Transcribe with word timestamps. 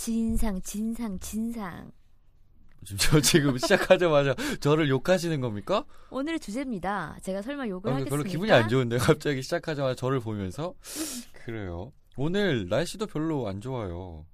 진상, 0.00 0.58
진상, 0.62 1.18
진상. 1.18 1.92
저 2.96 3.20
지금 3.20 3.58
시작하자마자 3.58 4.34
저를 4.58 4.88
욕하시는 4.88 5.38
겁니까? 5.42 5.84
오늘의 6.08 6.40
주제입니다. 6.40 7.18
제가 7.20 7.42
설마 7.42 7.68
욕을 7.68 7.90
아, 7.90 7.96
하겠습니까? 7.96 8.16
별로 8.16 8.26
기분이 8.26 8.50
안 8.50 8.66
좋은데 8.70 8.96
갑자기 8.96 9.42
시작하자마자 9.42 9.94
저를 9.94 10.20
보면서 10.20 10.72
그래요. 11.44 11.92
오늘 12.16 12.66
날씨도 12.70 13.08
별로 13.08 13.46
안 13.46 13.60
좋아요. 13.60 14.24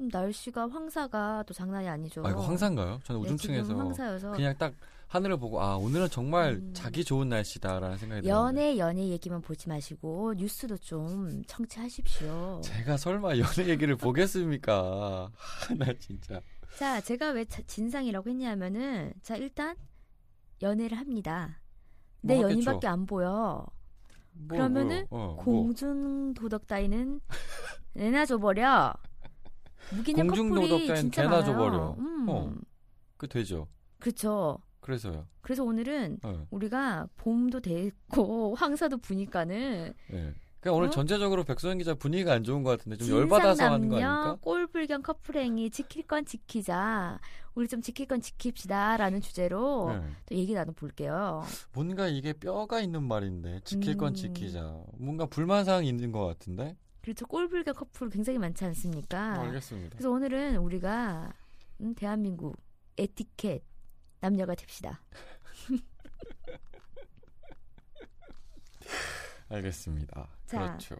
음, 0.00 0.08
날씨가 0.12 0.68
황사가 0.68 1.44
또 1.46 1.54
장난이 1.54 1.88
아니죠. 1.88 2.26
아 2.26 2.30
이거 2.30 2.40
황사인가요? 2.42 3.00
저는 3.04 3.20
네, 3.20 3.26
우중충해서 3.26 3.76
황사여서 3.76 4.32
그냥 4.32 4.54
딱 4.58 4.74
하늘을 5.06 5.36
보고 5.36 5.60
아 5.62 5.76
오늘은 5.76 6.08
정말 6.10 6.54
음. 6.54 6.72
자기 6.74 7.04
좋은 7.04 7.28
날씨다라는 7.28 7.96
생각이 7.98 8.22
들었는데 8.22 8.28
연애 8.60 8.78
연애 8.78 9.08
얘기만 9.08 9.40
보지 9.42 9.68
마시고 9.68 10.34
뉴스도 10.36 10.76
좀 10.78 11.42
청취하십시오. 11.46 12.60
제가 12.64 12.96
설마 12.96 13.38
연애 13.38 13.68
얘기를 13.68 13.94
보겠습니까? 13.96 15.30
나 15.78 15.86
진짜 16.00 16.40
자, 16.76 17.00
제가 17.00 17.30
왜 17.30 17.44
자- 17.44 17.62
진상이라고 17.66 18.28
했냐면은 18.30 19.12
자 19.22 19.36
일단 19.36 19.76
연애를 20.62 20.98
합니다. 20.98 21.60
내 22.20 22.34
뭐. 22.36 22.50
연인밖에 22.50 22.86
안 22.88 23.06
보여. 23.06 23.64
뭐, 24.32 24.48
그러면은? 24.48 25.06
어, 25.10 25.16
뭐. 25.16 25.36
공중 25.36 26.34
도덕 26.34 26.66
따위는 26.66 27.20
내놔 27.94 28.26
줘 28.26 28.38
버려. 28.38 28.92
무기냐 29.92 30.22
공중 30.22 30.48
커플이 30.50 30.68
도덕 30.68 30.78
따위는 30.86 30.96
진짜 30.96 31.22
개나 31.22 31.36
많아요. 31.36 31.52
줘버려. 31.52 31.96
음, 31.98 32.26
어. 32.28 32.54
그 33.16 33.28
되죠. 33.28 33.66
그렇죠. 33.98 34.58
그래서요. 34.80 35.26
그래서 35.40 35.64
오늘은 35.64 36.18
어, 36.22 36.46
우리가 36.50 37.08
봄도 37.16 37.60
됐고 37.60 38.54
황사도 38.56 38.98
부니까는 38.98 39.94
예. 40.12 40.34
그냥 40.60 40.76
오늘 40.76 40.88
어? 40.88 40.90
전체적으로 40.90 41.44
백소연 41.44 41.78
기자 41.78 41.94
분위기가 41.94 42.32
안 42.32 42.42
좋은 42.42 42.62
것 42.62 42.70
같은데 42.70 42.96
좀 42.96 43.08
열받아서 43.08 43.64
하는 43.64 43.88
거 43.88 43.96
아닙니까? 43.96 44.36
꼴불견 44.40 45.02
커플행위 45.02 45.70
지킬 45.70 46.06
건 46.06 46.24
지키자. 46.24 47.18
우리 47.54 47.68
좀 47.68 47.82
지킬 47.82 48.06
건 48.06 48.20
지킵시다라는 48.20 49.22
주제로 49.22 49.92
네. 49.92 50.08
또 50.26 50.34
얘기 50.34 50.54
나눠 50.54 50.72
볼게요. 50.74 51.44
뭔가 51.72 52.08
이게 52.08 52.32
뼈가 52.32 52.80
있는 52.80 53.02
말인데 53.04 53.60
지킬 53.64 53.96
건 53.96 54.12
음. 54.12 54.14
지키자. 54.14 54.82
뭔가 54.98 55.26
불만 55.26 55.64
사항이 55.64 55.88
있는 55.88 56.12
것 56.12 56.26
같은데. 56.26 56.76
그렇죠. 57.04 57.26
꼴불견 57.26 57.74
커플 57.74 58.08
굉장히 58.08 58.38
많지 58.38 58.64
않습니까? 58.64 59.38
알겠습니다. 59.42 59.90
그래서 59.90 60.10
오늘은 60.10 60.56
우리가 60.56 61.34
음, 61.82 61.94
대한민국 61.94 62.56
에티켓 62.96 63.62
남녀가 64.20 64.54
됩시다. 64.54 65.02
알겠습니다. 69.50 70.28
자. 70.46 70.58
그렇죠. 70.58 70.96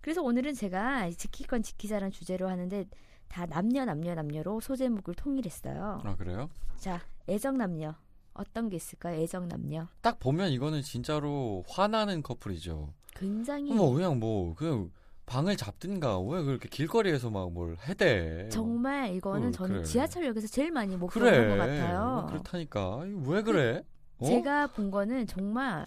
그래서 0.00 0.22
오늘은 0.22 0.54
제가 0.54 1.08
지킬 1.12 1.46
건 1.46 1.62
지키자라는 1.62 2.10
주제로 2.10 2.48
하는데 2.48 2.84
다 3.28 3.46
남녀 3.46 3.84
남녀 3.84 4.16
남녀로 4.16 4.58
소제목을 4.58 5.14
통일했어요. 5.14 6.00
아 6.02 6.16
그래요? 6.16 6.50
자, 6.78 7.00
애정 7.28 7.58
남녀 7.58 7.94
어떤 8.34 8.68
게 8.68 8.74
있을까요? 8.74 9.22
애정 9.22 9.46
남녀 9.46 9.86
딱 10.00 10.18
보면 10.18 10.50
이거는 10.50 10.82
진짜로 10.82 11.62
화나는 11.68 12.24
커플이죠. 12.24 12.92
굉장히 13.14 13.72
뭐 13.72 13.92
그냥 13.92 14.18
뭐 14.18 14.56
그냥 14.56 14.90
방을 15.26 15.56
잡든가 15.56 16.18
왜 16.20 16.42
그렇게 16.42 16.68
길거리에서 16.68 17.30
막 17.30 17.50
뭘 17.50 17.76
해대. 17.86 18.48
정말 18.50 19.14
이거는 19.14 19.48
어, 19.48 19.52
저는 19.52 19.74
그래. 19.76 19.84
지하철역에서 19.84 20.46
제일 20.48 20.70
많이 20.70 20.96
못 20.96 21.08
그래. 21.08 21.30
겪은 21.30 21.48
것 21.50 21.56
같아요. 21.56 22.26
그렇다니까. 22.28 22.96
왜 23.26 23.42
그래? 23.42 23.82
어? 24.18 24.26
제가 24.26 24.68
본 24.68 24.90
거는 24.90 25.26
정말 25.26 25.86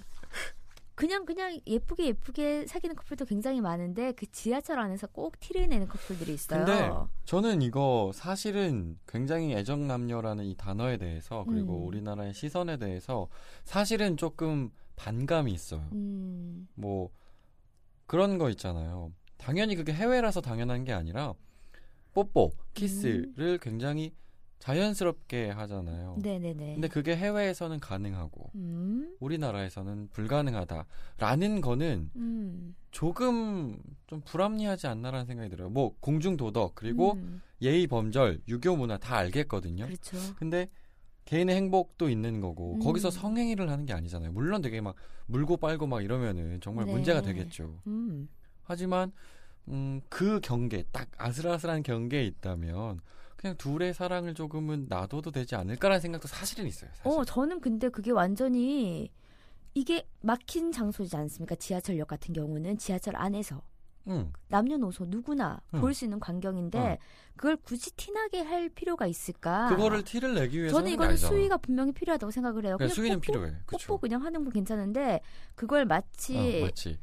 그냥 0.95 1.25
그냥 1.25 1.59
예쁘게 1.67 2.05
예쁘게 2.05 2.67
사귀는 2.67 2.95
커플도 2.95 3.25
굉장히 3.25 3.59
많은데 3.59 4.13
그 4.13 4.25
지하철 4.31 4.79
안에서 4.79 5.07
꼭 5.07 5.37
티를 5.41 5.67
내는 5.67 5.87
커플들이 5.87 6.33
있어요. 6.33 6.63
근데 6.65 6.89
저는 7.25 7.61
이거 7.61 8.11
사실은 8.13 8.97
굉장히 9.07 9.53
애정 9.53 9.87
남녀라는 9.87 10.45
이 10.45 10.55
단어에 10.55 10.97
대해서 10.97 11.43
그리고 11.49 11.79
음. 11.81 11.87
우리나라의 11.87 12.33
시선에 12.33 12.77
대해서 12.77 13.27
사실은 13.65 14.15
조금 14.15 14.69
반감이 14.95 15.51
있어요. 15.51 15.81
음, 15.91 16.67
뭐 16.75 17.09
그런 18.05 18.37
거 18.37 18.49
있잖아요. 18.51 19.11
당연히 19.37 19.75
그게 19.75 19.93
해외라서 19.93 20.41
당연한 20.41 20.83
게 20.83 20.93
아니라 20.93 21.33
뽀뽀, 22.13 22.51
키스를 22.73 23.59
굉장히 23.59 24.13
자연스럽게 24.59 25.49
하잖아요. 25.49 26.17
네네네. 26.23 26.73
근데 26.75 26.87
그게 26.87 27.15
해외에서는 27.15 27.79
가능하고 27.79 28.51
음, 28.55 29.15
우리나라에서는 29.19 30.09
불가능하다라는 30.11 31.61
거는 31.61 32.09
음, 32.15 32.75
조금 32.89 33.77
좀 34.07 34.21
불합리하지 34.21 34.87
않나라는 34.87 35.25
생각이 35.25 35.49
들어요. 35.49 35.69
뭐 35.69 35.95
공중 35.99 36.37
도덕 36.37 36.73
그리고 36.73 37.13
음, 37.13 37.41
예의 37.61 37.85
범절, 37.87 38.41
유교 38.47 38.75
문화 38.75 38.97
다 38.97 39.17
알겠거든요. 39.17 39.85
그렇죠. 39.85 40.17
근데 40.37 40.69
개인의 41.25 41.55
행복도 41.55 42.09
있는 42.09 42.39
거고 42.39 42.75
음. 42.75 42.79
거기서 42.79 43.11
성행위를 43.11 43.69
하는 43.69 43.85
게 43.85 43.93
아니잖아요. 43.93 44.31
물론 44.31 44.61
되게 44.61 44.79
막 44.79 44.95
물고 45.25 45.57
빨고 45.57 45.85
막 45.85 46.03
이러면은 46.03 46.61
정말 46.61 46.85
네. 46.85 46.93
문제가 46.93 47.21
되겠죠. 47.21 47.81
음, 48.65 48.67
하지만 48.67 49.11
음, 49.67 50.01
그 50.09 50.39
경계 50.41 50.83
딱 50.91 51.07
아슬아슬한 51.17 51.83
경계에 51.83 52.23
있다면 52.25 52.99
그냥 53.35 53.57
둘의 53.57 53.93
사랑을 53.93 54.33
조금은 54.33 54.87
놔둬도 54.89 55.31
되지 55.31 55.55
않을까라는 55.55 55.99
생각도 56.01 56.27
사실은 56.27 56.67
있어요. 56.67 56.89
사실. 56.93 57.07
어 57.07 57.23
저는 57.25 57.61
근데 57.61 57.89
그게 57.89 58.11
완전히 58.11 59.09
이게 59.73 60.07
막힌 60.21 60.71
장소지 60.71 61.15
않습니까? 61.17 61.55
지하철역 61.55 62.07
같은 62.07 62.33
경우는 62.33 62.77
지하철 62.77 63.15
안에서 63.17 63.61
응. 64.07 64.31
남녀노소 64.47 65.05
누구나 65.07 65.59
응. 65.73 65.81
볼수 65.81 66.05
있는 66.05 66.19
광경인데 66.19 66.79
응. 66.79 66.97
그걸 67.35 67.57
굳이 67.57 67.91
티나게 67.95 68.41
할 68.41 68.69
필요가 68.69 69.05
있을까? 69.07 69.67
그거를 69.69 70.03
티를 70.03 70.35
내기 70.35 70.59
위해서 70.59 70.77
저는 70.77 70.91
이거는 70.91 71.11
아니잖아. 71.11 71.29
수위가 71.29 71.57
분명히 71.57 71.91
필요하다고 71.91 72.31
생각을 72.31 72.65
해요. 72.65 72.77
그냥 72.77 72.87
그냥 72.89 72.95
수위는 72.95 73.15
뽀뽀, 73.17 73.21
필요해. 73.21 73.51
뽀뽀 73.51 73.65
그렇죠. 73.65 73.97
그냥 73.97 74.23
하는 74.23 74.43
건 74.43 74.53
괜찮은데 74.53 75.21
그걸 75.55 75.85
마치 75.85 76.61
어, 76.61 76.65
맞지. 76.67 76.99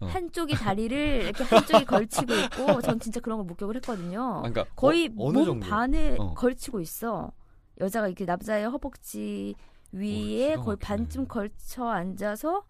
어. 0.00 0.06
한쪽이 0.06 0.54
다리를 0.54 0.96
이렇게 1.24 1.44
한쪽이 1.44 1.84
걸치고 1.86 2.34
있고 2.34 2.82
전 2.82 3.00
진짜 3.00 3.20
그런 3.20 3.38
걸 3.38 3.46
목격을 3.46 3.76
했거든요. 3.76 4.20
아, 4.22 4.48
그러니까 4.50 4.64
거의 4.76 5.06
어, 5.16 5.32
몸 5.32 5.44
정도? 5.44 5.66
반을 5.66 6.16
어. 6.18 6.34
걸치고 6.34 6.80
있어. 6.80 7.32
여자가 7.80 8.06
이렇게 8.08 8.24
남자의 8.24 8.66
허벅지 8.68 9.54
위에 9.92 10.56
거의. 10.56 10.76
반쯤 10.76 11.28
걸쳐 11.28 11.86
앉아서 11.88 12.64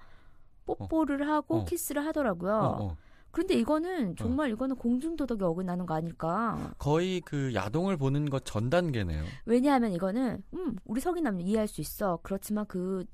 뽀뽀를 0.67 1.29
하고 1.29 1.59
어. 1.61 1.65
키스를 1.65 2.05
하더라고요. 2.07 2.53
어, 2.55 2.85
어. 2.85 2.97
그런데 3.31 3.55
이거는 3.55 4.17
정말 4.17 4.51
이거는 4.51 4.77
공중도덕에 4.77 5.45
어긋나는 5.45 5.85
거 5.85 5.95
아닐까? 5.95 6.73
거의 6.79 7.21
그 7.21 7.53
야동을 7.55 7.97
보는 7.99 8.31
것 8.31 8.45
전 8.45 8.71
단계네요. 8.71 9.25
왜냐하면 9.45 9.93
이거는 9.93 10.43
음 10.55 10.77
우리 10.85 11.01
성인 11.01 11.25
남녀 11.25 11.45
이해할 11.45 11.69
수 11.69 11.81
있어. 11.81 12.19
그렇지만 12.23 12.65
그 12.67 13.05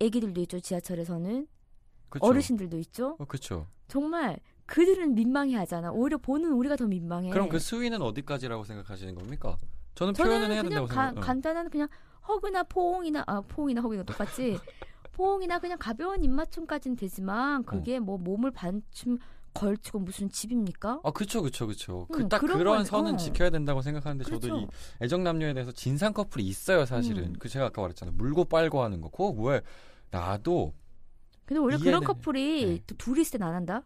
애기들도 0.00 0.40
있죠 0.42 0.60
지하철에서는 0.60 1.46
그쵸? 2.08 2.24
어르신들도 2.26 2.78
있죠. 2.78 3.16
어, 3.18 3.24
그쵸. 3.24 3.66
정말 3.88 4.38
그들은 4.66 5.14
민망해하잖아. 5.14 5.92
오히려 5.92 6.18
보는 6.18 6.52
우리가 6.52 6.76
더 6.76 6.86
민망해. 6.86 7.30
그럼 7.30 7.48
그 7.48 7.58
수위는 7.58 8.02
어디까지라고 8.02 8.64
생각하시는 8.64 9.14
겁니까? 9.14 9.56
저는 9.94 10.12
표현은 10.14 10.50
해야 10.50 10.62
그냥 10.62 10.62
된다고 10.64 10.86
가- 10.86 10.94
생각해요. 10.94 11.20
간단한 11.20 11.70
그냥 11.70 11.88
허그나 12.28 12.62
포옹이나 12.64 13.24
아 13.26 13.40
포옹이나 13.40 13.80
허그가 13.80 14.02
똑같지. 14.04 14.58
포옹이나 15.12 15.58
그냥 15.58 15.78
가벼운 15.78 16.22
입맞춤까지는 16.22 16.96
되지만 16.96 17.64
그게 17.64 17.98
뭐 17.98 18.18
몸을 18.18 18.50
반쯤 18.52 19.18
걸치고 19.54 19.98
무슨 20.00 20.28
집입니까? 20.30 21.00
아, 21.02 21.10
그쵸, 21.10 21.42
그쵸, 21.42 21.66
그쵸. 21.66 22.06
응, 22.14 22.22
그딱 22.22 22.40
그런 22.40 22.58
그런 22.58 22.76
건- 22.76 22.84
선은 22.84 23.14
어. 23.14 23.16
지켜야 23.16 23.50
된다고 23.50 23.82
생각하는데 23.82 24.22
그렇죠. 24.24 24.46
저도 24.46 24.60
이 24.60 24.66
애정 25.02 25.24
남녀에 25.24 25.54
대해서 25.54 25.72
진상 25.72 26.12
커플이 26.12 26.44
있어요, 26.46 26.84
사실은. 26.84 27.24
음. 27.28 27.32
그 27.40 27.48
제가 27.48 27.66
아까 27.66 27.80
말했잖아요. 27.82 28.14
물고 28.16 28.44
빨고 28.44 28.82
하는 28.82 29.00
거. 29.00 29.08
그거 29.08 29.30
왜 29.30 29.62
나도 30.10 30.74
근데 31.48 31.60
원래 31.60 31.78
그런 31.78 32.02
이해는- 32.02 32.06
커플이 32.06 32.66
네. 32.66 32.82
또 32.86 32.94
둘이 32.98 33.22
있을 33.22 33.38
땐 33.38 33.48
안 33.48 33.54
한다. 33.54 33.82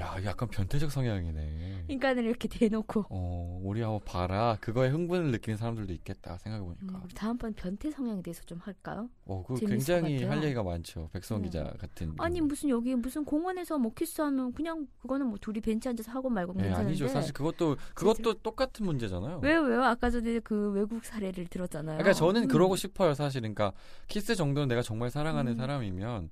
야, 0.00 0.16
약간 0.24 0.48
변태적 0.48 0.90
성향이네. 0.90 1.84
인간을 1.88 2.24
이렇게 2.24 2.48
대놓고. 2.48 3.06
어, 3.10 3.60
우리 3.62 3.82
한번 3.82 4.00
봐라. 4.04 4.56
그거에 4.60 4.88
흥분을 4.88 5.30
느끼는 5.32 5.56
사람들도 5.58 5.92
있겠다 5.92 6.38
생각해 6.38 6.64
보니까. 6.64 6.96
음, 6.96 7.00
우리 7.04 7.14
다음번 7.14 7.52
변태 7.52 7.90
성향에 7.90 8.22
대해서 8.22 8.42
좀 8.44 8.58
할까요? 8.58 9.08
어, 9.26 9.44
그 9.46 9.54
굉장히. 9.54 10.22
할 10.24 10.42
얘기가 10.42 10.62
많죠. 10.62 11.10
백성 11.12 11.38
음. 11.38 11.42
기자 11.42 11.64
같은. 11.78 12.14
아니 12.18 12.36
분은. 12.36 12.48
무슨 12.48 12.68
여기 12.70 12.94
무슨 12.94 13.24
공원에서 13.24 13.78
뭐 13.78 13.92
키스하면 13.92 14.52
그냥 14.54 14.86
그거는 15.00 15.26
뭐 15.26 15.38
둘이 15.40 15.60
벤치 15.60 15.88
앉아서 15.88 16.10
하고 16.10 16.30
말고 16.30 16.54
예, 16.58 16.62
괜찮은데 16.62 16.88
아니죠. 16.88 17.08
사실 17.08 17.32
그것도 17.34 17.76
그것도 17.94 18.34
똑같은 18.34 18.86
문제잖아요. 18.86 19.40
왜요 19.42 19.60
왜요 19.62 19.82
아까 19.84 20.08
전에 20.10 20.38
그 20.40 20.70
외국 20.70 21.04
사례를 21.04 21.46
들었잖아요. 21.48 21.98
그러니까 21.98 22.14
저는 22.14 22.44
음. 22.44 22.48
그러고 22.48 22.76
싶어요, 22.76 23.14
사실. 23.14 23.42
그러니까 23.42 23.72
키스 24.08 24.34
정도는 24.34 24.68
내가 24.68 24.80
정말 24.82 25.10
사랑하는 25.10 25.52
음. 25.52 25.56
사람이면 25.56 26.30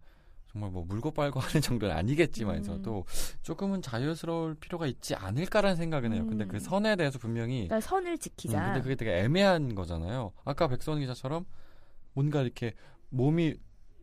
정말 0.52 0.70
뭐 0.70 0.84
물고 0.84 1.12
빨고 1.12 1.38
하는 1.40 1.60
정도는 1.60 1.94
아니겠지만서도 1.94 2.98
음. 2.98 3.38
조금은 3.42 3.82
자유스러울 3.82 4.56
필요가 4.56 4.86
있지 4.86 5.14
않을까라는 5.14 5.76
생각은 5.76 6.12
해요. 6.12 6.26
근데 6.26 6.44
음. 6.44 6.48
그 6.48 6.58
선에 6.58 6.96
대해서 6.96 7.18
분명히 7.18 7.68
그러니까 7.68 7.80
선을 7.80 8.12
음, 8.12 8.18
지키자. 8.18 8.64
근데 8.64 8.80
그게 8.80 8.96
되게 8.96 9.18
애매한 9.18 9.74
거잖아요. 9.74 10.32
아까 10.44 10.66
백선 10.68 11.00
기자처럼 11.00 11.44
뭔가 12.14 12.42
이렇게 12.42 12.74
몸이 13.10 13.54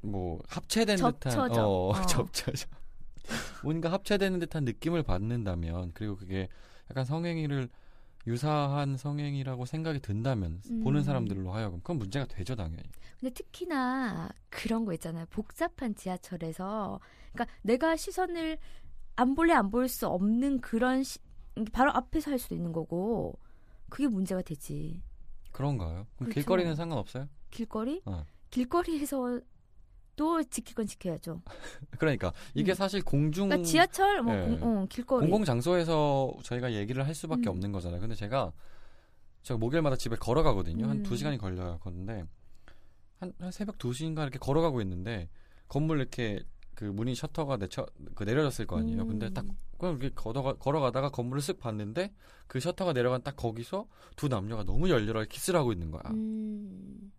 뭐 0.01 0.39
합체된 0.47 0.95
듯한 0.95 1.19
접쳐져. 1.19 1.67
어, 1.67 1.89
어. 1.89 1.93
접쳐져. 2.07 2.67
뭔가 3.63 3.91
합체되는 3.91 4.39
듯한 4.39 4.63
느낌을 4.63 5.03
받는다면 5.03 5.91
그리고 5.93 6.15
그게 6.15 6.47
약간 6.89 7.03
성행위를 7.03 7.67
유사한 8.27 8.97
성행위라고 8.97 9.65
생각이 9.65 9.99
든다면 10.01 10.61
음. 10.69 10.83
보는 10.83 11.03
사람들로 11.03 11.51
하여금 11.51 11.79
그건 11.79 11.97
문제가 11.97 12.25
되죠 12.25 12.55
당연히. 12.55 12.83
근데 13.19 13.33
특히나 13.33 14.29
그런 14.49 14.85
거 14.85 14.93
있잖아요. 14.93 15.25
복잡한 15.29 15.95
지하철에서 15.95 16.99
그러니까 17.33 17.55
내가 17.63 17.95
시선을 17.95 18.57
안 19.15 19.33
볼래 19.33 19.53
안 19.53 19.71
볼 19.71 19.87
수 19.87 20.07
없는 20.07 20.59
그런 20.61 21.03
시, 21.03 21.17
바로 21.71 21.91
앞에서 21.91 22.29
할 22.31 22.37
수도 22.39 22.53
있는 22.53 22.71
거고 22.73 23.39
그게 23.89 24.07
문제가 24.07 24.41
되지. 24.41 25.01
그런가요? 25.51 26.05
그럼 26.17 26.29
그렇죠. 26.29 26.33
길거리는 26.33 26.75
상관없어요? 26.75 27.27
길거리? 27.49 28.01
어. 28.05 28.25
길거리에서 28.51 29.39
또 30.17 30.43
지킬 30.43 30.75
건 30.75 30.85
지켜야죠. 30.85 31.41
그러니까 31.97 32.33
이게 32.53 32.73
음. 32.73 32.75
사실 32.75 33.01
공중 33.01 33.47
그러니까 33.47 33.65
지하철 33.69 34.21
뭐 34.21 34.35
예. 34.35 34.57
공, 34.57 34.79
어, 34.81 34.85
길거리 34.89 35.21
공공 35.21 35.45
장소에서 35.45 36.33
저희가 36.43 36.73
얘기를 36.73 37.07
할 37.07 37.15
수밖에 37.15 37.49
음. 37.49 37.51
없는 37.51 37.71
거잖아요. 37.71 38.01
근데 38.01 38.15
제가 38.15 38.51
제가 39.43 39.57
목요일마다 39.59 39.95
집에 39.95 40.17
걸어가거든요. 40.17 40.87
한 40.87 40.97
음. 40.97 41.03
두 41.03 41.15
시간이 41.15 41.37
걸려요. 41.37 41.77
걷는데 41.79 42.25
한, 43.19 43.33
한 43.39 43.51
새벽 43.51 43.77
2시인가 43.77 44.23
이렇게 44.23 44.39
걸어가고 44.39 44.81
있는데 44.81 45.29
건물 45.67 45.99
이렇게 45.99 46.43
그 46.73 46.83
문이 46.83 47.15
셔터가 47.15 47.57
내쳐, 47.57 47.87
그 48.13 48.23
내려졌을 48.23 48.67
거 48.67 48.77
아니에요. 48.77 49.07
근데 49.07 49.31
딱 49.31 49.45
그냥 49.77 49.97
이렇게 49.99 50.13
걸어가, 50.13 50.53
걸어가다가 50.53 51.09
건물을 51.09 51.41
쓱 51.41 51.59
봤는데 51.59 52.13
그 52.47 52.59
셔터가 52.59 52.93
내려간 52.93 53.21
딱 53.23 53.35
거기서 53.35 53.87
두 54.15 54.27
남녀가 54.27 54.63
너무 54.63 54.89
열렬하게 54.89 55.27
키스를 55.27 55.59
하고 55.59 55.71
있는 55.71 55.91
거야. 55.91 56.03
음. 56.11 57.11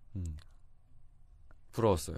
음. 1.69 1.73
부러웠어요. 1.73 2.17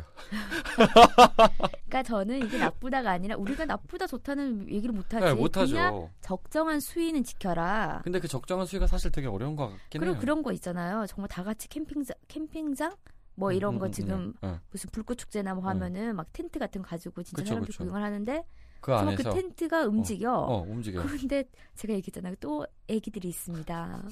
그러니까 1.91 2.03
저는 2.05 2.47
이게 2.47 2.59
나쁘다가 2.59 3.11
아니라 3.11 3.37
우리가 3.37 3.65
나쁘다 3.67 4.07
좋다는 4.07 4.69
얘기를 4.71 4.95
못 4.95 5.13
하지. 5.13 5.25
네, 5.25 5.35
못하죠. 5.35 6.11
적정한 6.21 6.81
수위는 6.81 7.25
지켜라. 7.25 8.01
근데 8.05 8.21
그 8.21 8.29
적정한 8.29 8.67
수위가 8.67 8.87
사실 8.87 9.11
되게 9.11 9.27
어려운 9.27 9.57
것 9.57 9.69
같긴 9.69 10.01
그리고 10.01 10.15
해요. 10.15 10.21
그런 10.21 10.43
거 10.43 10.53
있잖아요. 10.53 11.07
정말 11.07 11.29
다 11.29 11.43
같이 11.43 11.69
캠핑장 11.69 12.17
캠핑장 12.29 12.97
뭐 13.35 13.51
음, 13.51 13.55
이런 13.55 13.75
음, 13.75 13.79
거 13.79 13.87
음, 13.87 13.93
지금 13.93 14.35
네. 14.41 14.51
네. 14.51 14.59
무슨 14.71 14.91
불꽃 14.91 15.17
축제나 15.17 15.55
뭐 15.55 15.65
하면은 15.65 16.17
막 16.17 16.33
텐트 16.33 16.59
같은 16.59 16.83
거 16.83 16.89
가지고 16.89 17.23
진짜 17.23 17.43
그쵸, 17.43 17.49
사람들이 17.49 17.73
그쵸. 17.73 17.85
구경을 17.85 18.03
하는데 18.03 18.45
그 18.81 18.93
정말 18.93 19.09
안에서 19.15 19.31
그 19.31 19.37
텐트가 19.37 19.85
움직여. 19.85 20.33
어 20.33 20.63
움직여. 20.63 21.03
그런데 21.05 21.45
제가 21.75 21.95
얘기했잖아요. 21.95 22.35
또 22.41 22.67
애기들이 22.89 23.29
있습니다. 23.29 24.03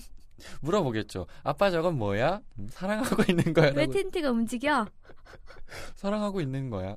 물어보겠죠. 0.61 1.26
아빠 1.43 1.70
저건 1.70 1.99
뭐야? 1.99 2.40
음, 2.58 2.69
사랑하고 2.70 3.23
있는 3.31 3.52
거야. 3.52 3.73
왜. 3.75 3.87
텐트가 3.87 4.31
움직여? 4.31 4.87
사랑하고 5.94 6.40
있는 6.40 6.70
거야. 6.70 6.96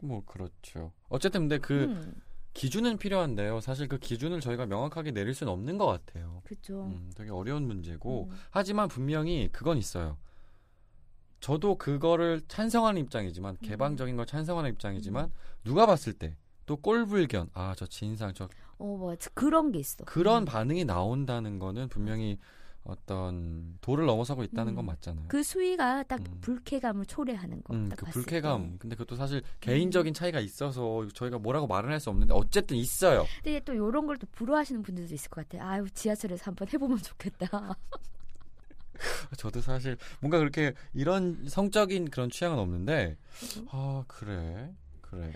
뭐 0.00 0.22
그렇죠. 0.24 0.92
어쨌든 1.08 1.42
근데 1.42 1.58
그 1.58 1.84
음, 1.84 2.14
기준은 2.54 2.98
필요한데요. 2.98 3.60
사실 3.60 3.88
그 3.88 3.98
기준을 3.98 4.40
저희가 4.40 4.66
명확하게 4.66 5.10
내릴 5.10 5.34
수는 5.34 5.52
없는 5.52 5.76
것 5.76 5.86
같아요. 5.86 6.40
그렇죠. 6.44 6.84
음, 6.84 7.10
되게 7.16 7.30
어려운 7.30 7.66
문제고 7.66 8.28
음. 8.30 8.36
하지만 8.50 8.88
분명히 8.88 9.48
그건 9.52 9.76
있어요. 9.76 10.16
저도 11.40 11.76
그거를 11.76 12.40
찬성하는 12.48 13.02
입장이지만 13.02 13.58
음. 13.60 13.66
개방적인 13.66 14.16
걸 14.16 14.24
찬성하는 14.26 14.70
입장이지만 14.70 15.30
누가 15.64 15.84
봤을 15.86 16.12
때 16.12 16.36
또 16.66 16.76
꼴불견 16.76 17.50
아 17.54 17.74
저 17.76 17.86
진상 17.86 18.32
저 18.34 18.44
어, 18.78 18.84
뭐 18.84 19.14
그런 19.34 19.72
게 19.72 19.78
있어. 19.78 20.04
그런 20.04 20.42
음. 20.42 20.44
반응이 20.44 20.84
나온다는 20.84 21.58
거는 21.58 21.88
분명히 21.88 22.38
어떤 22.84 23.76
도를 23.80 24.06
넘어서고 24.06 24.44
있다는 24.44 24.74
음. 24.74 24.76
건 24.76 24.86
맞잖아요. 24.86 25.24
그 25.28 25.42
수위가 25.42 26.04
딱 26.04 26.20
음. 26.20 26.38
불쾌감을 26.40 27.06
초래하는 27.06 27.62
거. 27.64 27.74
음, 27.74 27.88
딱그 27.88 28.06
불쾌감. 28.12 28.62
때. 28.62 28.68
음. 28.68 28.76
근데 28.78 28.96
그것도 28.96 29.16
사실 29.16 29.42
개인적인 29.60 30.14
차이가 30.14 30.38
있어서 30.40 31.06
저희가 31.14 31.38
뭐라고 31.38 31.66
말은 31.66 31.90
할 31.90 31.98
수 32.00 32.10
없는데 32.10 32.32
어쨌든 32.34 32.76
있어요. 32.76 33.24
근데 33.42 33.58
또 33.60 33.72
이런 33.72 34.06
걸 34.06 34.16
또 34.18 34.26
부러워하시는 34.32 34.82
분들도 34.82 35.12
있을 35.14 35.30
것 35.30 35.48
같아요. 35.48 35.68
아유 35.68 35.86
지하철에서 35.90 36.44
한번 36.44 36.68
해보면 36.72 36.98
좋겠다. 36.98 37.76
저도 39.36 39.60
사실 39.60 39.96
뭔가 40.20 40.38
그렇게 40.38 40.72
이런 40.94 41.46
성적인 41.48 42.10
그런 42.10 42.30
취향은 42.30 42.58
없는데 42.58 43.16
음. 43.58 43.66
아 43.70 44.04
그래 44.08 44.72
그래 45.02 45.32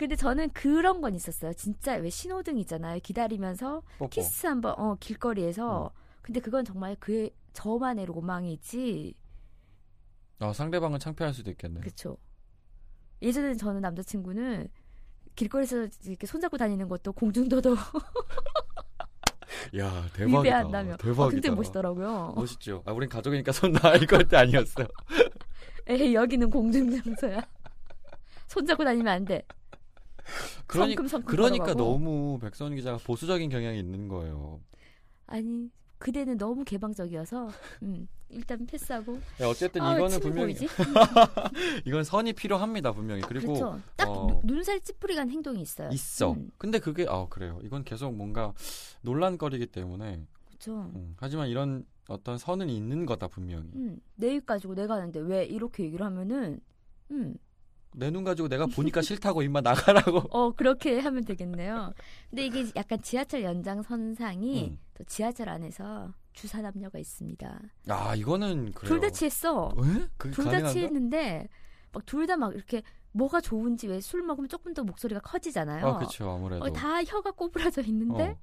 근데 0.00 0.16
저는 0.16 0.48
그런 0.54 1.02
건 1.02 1.14
있었어요. 1.14 1.52
진짜 1.52 1.92
왜 1.96 2.08
신호등 2.08 2.56
있잖아요. 2.60 2.98
기다리면서 3.02 3.82
뽀뽀. 3.98 4.08
키스 4.08 4.46
한번 4.46 4.74
어 4.78 4.96
길거리에서. 4.98 5.92
근데 6.22 6.40
그건 6.40 6.64
정말 6.64 6.96
그 6.98 7.28
저만의 7.52 8.06
로망이지. 8.06 9.14
아 10.38 10.54
상대방은 10.54 11.00
창피할 11.00 11.34
수도 11.34 11.50
있겠네. 11.50 11.80
그렇죠. 11.80 12.16
예전에 13.20 13.52
저는 13.56 13.82
남자친구는 13.82 14.68
길거리에서 15.36 15.86
이렇게 16.06 16.26
손잡고 16.26 16.56
다니는 16.56 16.88
것도 16.88 17.12
공중도도 17.12 17.76
야 19.76 20.06
대박이다. 20.14 20.38
위배한다며. 20.38 20.96
대박이다. 20.96 21.24
어, 21.24 21.28
굉장히 21.28 21.56
멋있더라고요. 21.56 22.32
멋있죠. 22.36 22.82
아 22.86 22.92
우린 22.92 23.10
가족이니까 23.10 23.52
손 23.52 23.72
놔. 23.72 23.96
이거 23.96 24.16
때 24.24 24.38
아니었어요. 24.38 24.86
에이 25.88 26.14
여기는 26.14 26.48
공중 26.48 26.90
장소야. 26.90 27.46
손잡고 28.48 28.82
다니면 28.82 29.12
안 29.12 29.26
돼. 29.26 29.44
그러니, 30.66 30.94
성큼성큼 30.94 31.26
그러니까 31.26 31.64
걸어가고. 31.66 31.90
너무 31.90 32.38
백선 32.40 32.74
기자가 32.76 32.98
보수적인 32.98 33.50
경향이 33.50 33.78
있는 33.78 34.08
거예요. 34.08 34.60
아니 35.26 35.70
그대는 35.98 36.38
너무 36.38 36.64
개방적이어서 36.64 37.50
음, 37.82 38.08
일단 38.30 38.64
패스하고. 38.66 39.20
야, 39.40 39.48
어쨌든 39.48 39.82
아, 39.82 39.94
이거는 39.94 40.10
침 40.12 40.20
분명히 40.20 40.54
보이지? 40.54 40.66
이건 41.84 42.04
선이 42.04 42.32
필요합니다 42.32 42.92
분명히. 42.92 43.20
그리고 43.22 43.54
그렇죠. 43.54 43.80
딱 43.96 44.08
어, 44.08 44.40
눈살 44.44 44.80
찌푸리간 44.80 45.30
행동이 45.30 45.60
있어요. 45.60 45.90
있어. 45.92 46.32
음, 46.32 46.50
근데 46.56 46.78
그게 46.78 47.06
아 47.08 47.26
그래요. 47.28 47.60
이건 47.62 47.84
계속 47.84 48.14
뭔가 48.14 48.52
논란거리기 49.02 49.66
때문에. 49.66 50.24
그렇죠. 50.46 50.90
음, 50.94 51.14
하지만 51.18 51.48
이런 51.48 51.84
어떤 52.08 52.38
선은 52.38 52.68
있는 52.70 53.04
거다 53.06 53.28
분명히. 53.28 53.68
음, 53.74 54.00
내입 54.16 54.46
가지고 54.46 54.74
내가 54.74 54.94
하는데 54.94 55.20
왜 55.20 55.44
이렇게 55.44 55.84
얘기를 55.84 56.04
하면은 56.06 56.60
음, 57.10 57.34
내 57.94 58.10
눈 58.10 58.24
가지고 58.24 58.48
내가 58.48 58.66
보니까 58.66 59.02
싫다고 59.02 59.42
입만 59.42 59.62
나가라고. 59.64 60.22
어 60.30 60.52
그렇게 60.52 61.00
하면 61.00 61.24
되겠네요. 61.24 61.92
근데 62.30 62.46
이게 62.46 62.66
약간 62.76 63.00
지하철 63.02 63.42
연장선상이 63.42 64.68
음. 64.70 64.78
또 64.94 65.04
지하철 65.04 65.48
안에서 65.48 66.12
주사 66.32 66.60
남녀가 66.62 66.98
있습니다. 66.98 67.60
아 67.88 68.14
이거는. 68.14 68.72
둘 68.72 69.00
다 69.00 69.10
취했어. 69.10 69.72
둘 70.32 70.44
다? 70.44 70.68
취했는데 70.68 71.48
막 71.92 72.04
둘 72.06 72.26
다 72.26 72.36
막 72.36 72.54
이렇게 72.54 72.82
뭐가 73.12 73.40
좋은지 73.40 73.88
왜 73.88 74.00
술 74.00 74.22
먹으면 74.22 74.48
조금 74.48 74.72
더 74.72 74.84
목소리가 74.84 75.20
커지잖아요. 75.20 75.84
아 75.86 75.96
그렇죠 75.98 76.30
아무래도. 76.30 76.64
어, 76.64 76.70
다 76.72 77.02
혀가 77.02 77.32
꼬부라져 77.32 77.82
있는데 77.82 78.22
어. 78.22 78.38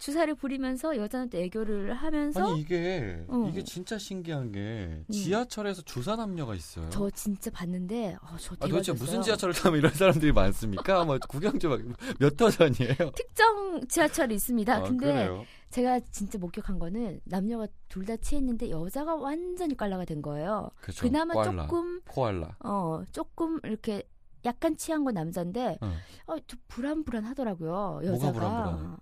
주사를 0.00 0.34
부리면서 0.34 0.96
여자는 0.96 1.28
또 1.28 1.36
애교를 1.38 1.92
하면서 1.94 2.52
아니 2.52 2.60
이게 2.60 3.22
어. 3.28 3.46
이게 3.50 3.62
진짜 3.62 3.98
신기한 3.98 4.50
게 4.50 4.58
음. 4.60 5.12
지하철에서 5.12 5.82
주사 5.82 6.16
남녀가 6.16 6.54
있어요. 6.54 6.88
저 6.88 7.08
진짜 7.10 7.50
봤는데 7.50 8.16
어, 8.22 8.36
저 8.38 8.56
아 8.60 8.66
도대체. 8.66 8.92
무슨 8.92 9.20
지하철을 9.22 9.54
타면 9.54 9.78
이런 9.78 9.92
사람들이 9.92 10.32
많습니까? 10.32 11.04
뭐 11.04 11.18
구경 11.28 11.58
좀몇 11.58 12.36
터 12.36 12.48
전이에요? 12.50 12.94
특정 13.14 13.86
지하철이 13.88 14.34
있습니다. 14.34 14.74
아, 14.74 14.82
근데 14.82 15.06
그래요? 15.06 15.44
제가 15.68 16.00
진짜 16.10 16.38
목격한 16.38 16.78
거는 16.78 17.20
남녀가 17.24 17.66
둘 17.88 18.06
다 18.06 18.16
취했는데 18.16 18.70
여자가 18.70 19.14
완전히 19.16 19.76
깔라가 19.76 20.06
된 20.06 20.22
거예요. 20.22 20.70
그쵸. 20.80 21.02
그나마 21.06 21.34
코알라. 21.34 21.62
조금 21.66 22.00
코알라. 22.08 22.56
어 22.64 23.02
조금 23.12 23.60
이렇게 23.64 24.02
약간 24.46 24.74
취한 24.78 25.04
건 25.04 25.12
남자인데 25.12 25.78
응. 25.82 25.92
어, 26.26 26.36
좀 26.46 26.58
불안불안하더라고요. 26.68 28.00
여자가. 28.04 28.96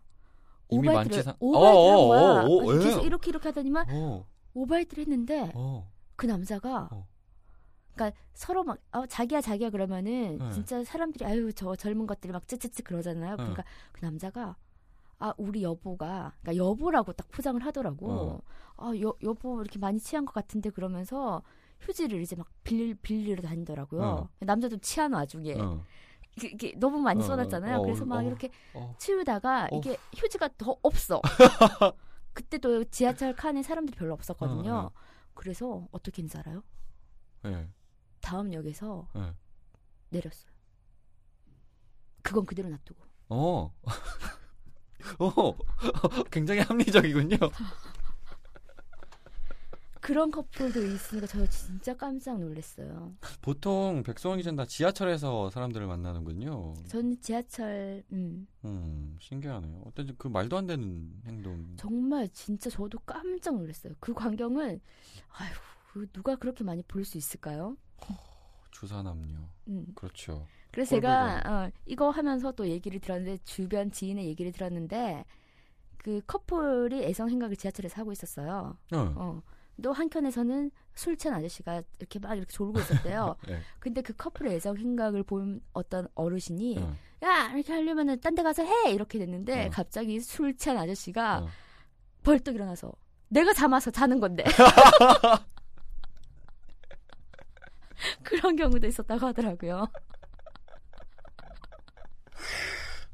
이미 0.70 0.88
오바이트를 0.88 1.22
만취상- 1.22 1.36
오바이트를 1.40 1.76
어, 1.78 2.00
한 2.00 2.08
거야. 2.08 2.20
어, 2.20 2.46
어, 2.46 2.74
어, 2.74 2.78
계속 2.78 3.02
예. 3.02 3.06
이렇게 3.06 3.30
이렇게 3.30 3.48
하더니만 3.48 3.86
어, 3.90 4.26
오바이트를 4.54 5.02
했는데 5.02 5.50
어. 5.54 5.90
그 6.16 6.26
남자가 6.26 6.88
어. 6.92 7.06
그러니까 7.94 8.18
서로 8.34 8.64
막 8.64 8.78
어, 8.92 9.06
자기야 9.06 9.40
자기야 9.40 9.70
그러면은 9.70 10.38
네. 10.38 10.52
진짜 10.52 10.84
사람들이 10.84 11.24
아유 11.24 11.52
저 11.52 11.74
젊은 11.74 12.06
것들이 12.06 12.32
막 12.32 12.46
쯔쯔쯔 12.46 12.84
그러잖아요. 12.84 13.30
네. 13.32 13.36
그러니까 13.36 13.64
그 13.92 14.04
남자가 14.04 14.56
아 15.18 15.34
우리 15.36 15.62
여보가 15.64 16.34
그러니까 16.42 16.56
여보라고 16.64 17.12
딱 17.12 17.28
포장을 17.30 17.60
하더라고. 17.64 18.10
어. 18.10 18.40
아 18.76 18.92
여, 19.00 19.12
여보 19.24 19.60
이렇게 19.60 19.78
많이 19.80 19.98
취한 19.98 20.24
것 20.24 20.32
같은데 20.32 20.70
그러면서 20.70 21.42
휴지를 21.80 22.20
이제 22.22 22.36
막 22.36 22.46
빌릴 22.62 22.94
빌리러 22.96 23.42
다니더라고요. 23.42 24.00
어. 24.02 24.28
남자도 24.40 24.76
취한 24.78 25.12
와중에 25.12 25.54
어. 25.60 25.82
이게, 26.46 26.72
너무 26.76 26.98
많이 26.98 27.22
어, 27.22 27.26
쏟았잖아요. 27.26 27.78
어, 27.78 27.82
그래서 27.82 28.04
막 28.04 28.18
어. 28.18 28.22
이렇게 28.22 28.50
어. 28.74 28.94
치우다가 28.98 29.68
어. 29.72 29.76
이게 29.78 29.96
휴지가 30.16 30.50
더 30.56 30.76
없어. 30.82 31.20
그때도 32.32 32.84
지하철 32.84 33.34
칸에 33.34 33.62
사람들이 33.62 33.96
별로 33.96 34.14
없었거든요. 34.14 34.90
그래서 35.34 35.86
어떻게 35.92 36.22
했는지 36.22 36.38
알아요? 36.38 36.62
예. 37.46 37.68
다음 38.20 38.52
역에서 38.52 39.08
예. 39.16 39.34
내렸어요. 40.10 40.50
그건 42.22 42.44
그대로 42.44 42.68
놔두고. 42.68 43.02
어. 43.30 43.72
어. 45.18 45.56
굉장히 46.30 46.60
합리적이군요. 46.60 47.36
그런 50.08 50.30
커플도 50.30 50.82
있으니까 50.86 51.26
저 51.26 51.46
진짜 51.48 51.94
깜짝 51.94 52.40
놀랐어요. 52.40 53.14
보통 53.42 54.02
백성원 54.02 54.38
기자는 54.38 54.56
다 54.56 54.64
지하철에서 54.64 55.50
사람들을 55.50 55.86
만나는군요. 55.86 56.72
저는 56.86 57.20
지하철, 57.20 58.02
음, 58.12 58.46
음, 58.64 59.18
신기하네요. 59.20 59.82
어쩐지 59.84 60.14
그 60.16 60.28
말도 60.28 60.56
안 60.56 60.66
되는 60.66 61.12
행동. 61.26 61.74
정말 61.76 62.26
진짜 62.30 62.70
저도 62.70 62.98
깜짝 63.00 63.56
놀랐어요. 63.58 63.92
그 64.00 64.14
광경을, 64.14 64.80
아휴, 65.28 65.52
그 65.92 66.06
누가 66.10 66.36
그렇게 66.36 66.64
많이 66.64 66.82
볼 66.84 67.04
수 67.04 67.18
있을까요? 67.18 67.76
주사남녀. 68.70 69.36
음. 69.68 69.86
그렇죠. 69.94 70.46
그래서 70.72 70.96
제가 70.96 71.42
어, 71.66 71.70
이거 71.84 72.08
하면서 72.08 72.50
또 72.52 72.66
얘기를 72.66 72.98
들었는데 72.98 73.42
주변 73.44 73.90
지인의 73.90 74.26
얘기를 74.26 74.52
들었는데 74.52 75.26
그 75.98 76.22
커플이 76.26 77.04
애정 77.04 77.28
행각을 77.28 77.56
지하철에서 77.56 78.00
하고 78.00 78.10
있었어요. 78.12 78.78
어. 78.92 78.96
어. 78.96 79.42
또 79.82 79.92
한켠에서는 79.92 80.70
술 80.94 81.16
취한 81.16 81.38
아저씨가 81.38 81.82
이렇게 81.98 82.18
막 82.18 82.34
이렇게 82.34 82.52
졸고 82.52 82.80
있었대요. 82.80 83.36
네. 83.48 83.60
근데 83.78 84.02
그 84.02 84.12
커플의 84.14 84.54
애정 84.56 84.76
행각을 84.76 85.22
본 85.22 85.60
어떤 85.72 86.08
어르신이 86.14 86.78
어. 86.78 86.96
야 87.22 87.50
이렇게 87.54 87.72
하려면은 87.72 88.20
딴 88.20 88.34
데 88.34 88.42
가서 88.42 88.64
해 88.64 88.92
이렇게 88.92 89.18
됐는데 89.18 89.66
어. 89.66 89.70
갑자기 89.70 90.20
술 90.20 90.56
취한 90.56 90.78
아저씨가 90.78 91.44
어. 91.44 91.48
벌떡 92.24 92.54
일어나서 92.56 92.92
내가 93.28 93.52
잠아서 93.52 93.90
자는 93.90 94.18
건데 94.20 94.44
그런 98.22 98.56
경우도 98.56 98.86
있었다고 98.86 99.26
하더라고요. 99.26 99.86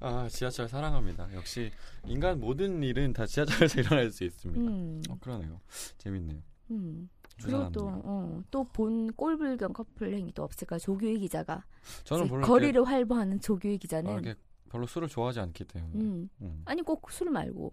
아, 0.01 0.29
지하철 0.31 0.69
사랑합니다. 0.69 1.33
역시 1.35 1.71
인간 2.05 2.39
모든 2.39 2.83
일은 2.83 3.13
다 3.15 3.25
지하철에서 3.27 3.81
일어날 3.81 4.11
수 4.11 4.25
있습니다. 4.25 4.61
음, 4.61 5.01
어, 5.09 5.17
그러네요. 5.19 5.61
재밌네요. 5.99 6.41
음. 6.71 7.09
그리고 7.43 7.71
주사남녀. 7.71 8.43
또또 8.51 8.65
본 8.73 9.13
꼴불견 9.13 9.73
커플 9.73 10.15
행위도 10.15 10.43
없을까 10.43 10.79
조규희 10.79 11.19
기자가 11.19 11.65
저는 12.05 12.29
별로 12.29 12.47
거리를 12.47 12.75
이렇게, 12.75 12.89
활보하는 12.91 13.41
조규희 13.41 13.75
아, 13.75 13.79
기자는 13.79 14.13
이렇게 14.13 14.35
별로 14.69 14.87
술을 14.87 15.09
좋아하지 15.09 15.41
않기 15.41 15.65
때문에. 15.65 15.95
음. 15.95 16.29
음. 16.43 16.63
아니 16.65 16.83
꼭 16.83 17.11
술 17.11 17.31
말고 17.31 17.73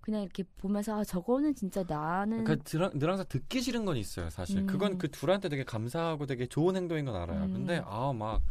그냥 0.00 0.22
이렇게 0.22 0.42
보면서 0.58 0.98
아 0.98 1.04
저거는 1.04 1.54
진짜 1.54 1.84
나는 1.86 2.42
그러니까 2.44 2.64
늘, 2.64 2.90
늘 2.98 3.08
항상 3.10 3.26
듣기 3.28 3.60
싫은 3.60 3.84
건 3.84 3.96
있어요, 3.96 4.30
사실. 4.30 4.58
음. 4.58 4.66
그건 4.66 4.98
그 4.98 5.08
둘한테 5.10 5.48
되게 5.48 5.62
감사하고 5.62 6.26
되게 6.26 6.46
좋은 6.46 6.74
행동인 6.74 7.04
건 7.04 7.14
알아요. 7.16 7.44
음. 7.44 7.52
근데 7.52 7.82
아막 7.84 8.42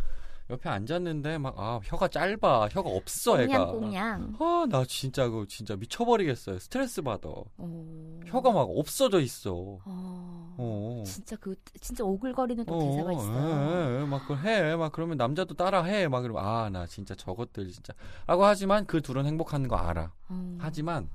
옆에 0.52 0.70
앉았는데 0.70 1.38
막 1.38 1.56
아 1.58 1.80
혀가 1.84 2.10
짧아, 2.10 2.68
혀가 2.70 2.90
없어, 2.90 3.42
애가. 3.42 3.68
꽁냥꽁냥 3.72 4.36
아나 4.40 4.84
진짜 4.86 5.30
그 5.30 5.46
진짜 5.48 5.76
미쳐버리겠어요. 5.76 6.60
스트레스 6.60 7.02
받아. 7.02 7.30
어. 7.30 8.20
혀가 8.28 8.52
막 8.52 8.62
없어져 8.70 9.20
있어. 9.22 9.80
어. 9.86 10.56
어. 10.58 11.04
진짜 11.06 11.36
그 11.38 11.56
진짜 11.80 12.04
오글거리는 12.04 12.66
또 12.66 12.80
대사가 12.80 13.14
있어요. 13.14 13.98
예, 13.98 14.02
예, 14.02 14.06
막 14.06 14.22
그걸 14.22 14.40
해, 14.40 14.76
막 14.76 14.92
그러면 14.92 15.18
남자도 15.18 15.56
따라 15.56 15.84
해, 15.84 16.08
막 16.08 16.22
그러면 16.22 16.44
아 16.46 16.70
나 16.70 16.86
진짜 16.86 17.16
저것들 17.16 17.70
진짜.라고 17.72 18.46
하지만 18.46 18.86
그 18.86 19.02
둘은 19.02 19.26
행복한 19.26 19.68
거 19.68 19.78
알아. 19.78 20.12
어. 20.30 20.58
하지만 20.60 21.10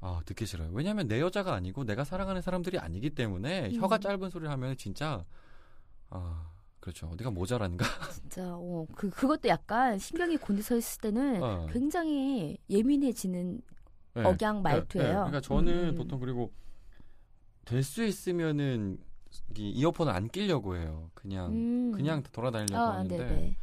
아 0.00 0.20
듣기 0.26 0.44
싫어요. 0.44 0.68
왜냐하면 0.72 1.08
내 1.08 1.20
여자가 1.20 1.54
아니고 1.54 1.84
내가 1.84 2.04
사랑하는 2.04 2.42
사람들이 2.42 2.78
아니기 2.78 3.10
때문에 3.10 3.70
음. 3.70 3.80
혀가 3.80 3.98
짧은 3.98 4.28
소리를 4.30 4.50
하면 4.50 4.76
진짜 4.76 5.24
아 6.10 6.50
그렇죠. 6.84 7.06
어디가 7.08 7.30
모자란가. 7.30 7.82
진짜 8.12 8.42
어, 8.54 8.86
그 8.94 9.08
그것도 9.08 9.48
약간 9.48 9.98
신경이 9.98 10.36
곤두서 10.36 10.76
있을 10.76 11.00
때는 11.00 11.42
어. 11.42 11.66
굉장히 11.72 12.58
예민해지는 12.68 13.62
네. 14.16 14.22
억양 14.22 14.56
네, 14.56 14.62
말투예요. 14.62 15.08
네. 15.08 15.14
그러니까 15.14 15.40
저는 15.40 15.88
음. 15.90 15.94
보통 15.94 16.20
그리고 16.20 16.52
될 17.64 17.82
수 17.82 18.04
있으면은 18.04 18.98
이 19.56 19.70
이어폰을 19.70 20.12
안 20.12 20.28
끼려고 20.28 20.76
해요. 20.76 21.10
그냥 21.14 21.50
음. 21.52 21.92
그냥 21.92 22.22
돌아다니려고 22.32 22.82
아, 22.82 22.94
하는데 22.98 23.16
네네. 23.16 23.56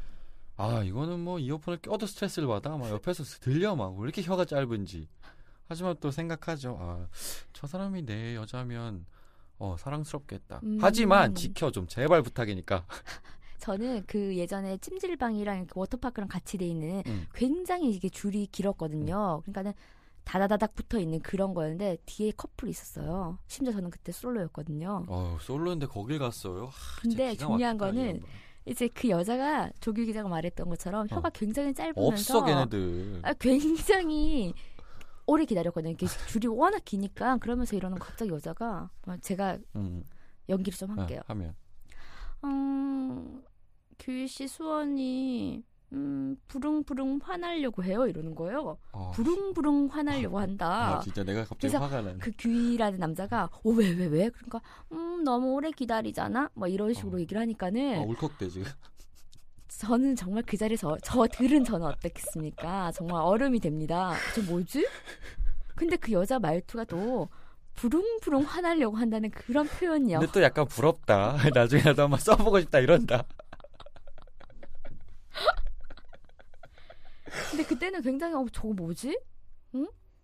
아 0.57 0.83
이거는 0.83 1.19
뭐 1.19 1.37
이어폰을 1.39 1.77
껴도 1.79 2.07
스트레스를 2.07 2.47
받아 2.47 2.75
막 2.75 2.89
옆에서 2.89 3.23
들려 3.39 3.75
막 3.75 3.93
왜 3.97 4.03
이렇게 4.03 4.23
혀가 4.23 4.45
짧은지 4.45 5.07
하지만 5.67 5.95
또 6.01 6.09
생각하죠 6.11 6.77
아 6.81 7.07
저 7.53 7.67
사람이 7.67 8.01
내 8.05 8.35
여자면 8.35 9.05
어 9.61 9.75
사랑스럽겠다 9.77 10.59
음. 10.63 10.79
하지만 10.81 11.35
지켜 11.35 11.69
좀 11.69 11.85
제발 11.87 12.23
부탁이니까 12.23 12.83
저는 13.59 14.03
그 14.07 14.35
예전에 14.35 14.77
찜질방이랑 14.77 15.67
워터파크랑 15.75 16.27
같이 16.27 16.57
돼 16.57 16.65
있는 16.65 17.03
음. 17.05 17.27
굉장히 17.35 17.91
이게 17.91 18.09
줄이 18.09 18.47
길었거든요. 18.47 19.35
음. 19.37 19.41
그러니까는 19.41 19.73
다다다닥 20.23 20.73
붙어 20.73 20.99
있는 20.99 21.19
그런 21.19 21.53
거였는데 21.53 21.97
뒤에 22.07 22.31
커플이 22.31 22.71
있었어요. 22.71 23.37
심지어 23.45 23.71
저는 23.71 23.91
그때 23.91 24.11
솔로였거든요. 24.11 25.05
어 25.07 25.37
솔로인데 25.41 25.85
거길 25.85 26.17
갔어요 26.17 26.65
하, 26.65 27.01
근데 27.01 27.35
중요한 27.35 27.77
거는. 27.77 28.23
이제 28.65 28.87
그 28.93 29.09
여자가 29.09 29.71
조규 29.79 30.05
기자가 30.05 30.29
말했던 30.29 30.69
것처럼 30.69 31.07
혀가 31.09 31.31
굉장히 31.31 31.73
짧으면서 31.73 32.37
없어 32.39 32.45
걔네들 32.45 33.19
아, 33.23 33.33
굉장히 33.33 34.53
오래 35.31 35.45
기다렸거든요. 35.45 35.93
이게 35.93 36.07
줄이 36.27 36.47
워낙 36.47 36.83
기니까 36.83 37.37
그러면서 37.37 37.77
이러는 37.77 37.97
갑자기 37.97 38.31
여자가 38.31 38.89
어, 39.07 39.17
제가 39.21 39.57
음, 39.77 40.03
연기를 40.49 40.77
좀 40.77 40.97
할게요. 40.97 41.21
아, 41.21 41.31
하면 41.31 41.55
음, 42.43 43.41
규희 43.97 44.27
씨 44.27 44.45
수원이 44.47 45.63
음, 45.93 46.37
부릉부릉 46.47 47.19
화나려고 47.23 47.83
해요 47.83 48.07
이러는 48.07 48.35
거예요. 48.35 48.77
어, 48.91 49.11
부릉부릉 49.11 49.87
화나려고 49.89 50.39
한다. 50.39 50.97
아 50.97 50.99
진짜 50.99 51.23
내가 51.23 51.45
갑자기 51.45 51.73
화가 51.75 52.01
나네 52.01 52.17
그 52.19 52.31
규희라는 52.37 52.99
남자가 52.99 53.49
어왜왜 53.63 54.07
왜? 54.07 54.29
그러니까 54.29 54.61
음 54.91 55.23
너무 55.23 55.53
오래 55.53 55.71
기다리잖아. 55.71 56.49
뭐 56.55 56.67
이런 56.67 56.93
식으로 56.93 57.17
어. 57.17 57.19
얘기를 57.21 57.41
하니까는 57.41 57.99
아, 57.99 58.01
울컥대 58.01 58.49
지금 58.49 58.69
저는 59.81 60.15
정말 60.15 60.43
그 60.45 60.57
자리에서 60.57 60.95
저 61.03 61.25
들은 61.25 61.63
저는 61.63 61.87
어떻겠습니까? 61.87 62.91
정말 62.91 63.23
얼음이 63.23 63.59
됩니다. 63.59 64.13
저 64.35 64.41
뭐지? 64.43 64.87
근데 65.75 65.95
그 65.95 66.11
여자 66.11 66.37
말투가 66.37 66.83
또 66.85 67.27
부릉부릉 67.73 68.43
화나려고 68.43 68.97
한다는 68.97 69.31
그런 69.31 69.67
표현이요. 69.67 70.19
근데 70.19 70.31
또 70.31 70.43
약간 70.43 70.67
부럽다 70.67 71.35
나중에 71.55 71.81
나도 71.81 72.03
한번 72.03 72.19
써보고 72.19 72.59
싶다 72.59 72.77
이런다 72.79 73.23
근데 77.49 77.63
그때는 77.63 78.01
굉장히 78.03 78.35
어 78.35 78.45
저거 78.51 78.73
뭐지? 78.73 79.17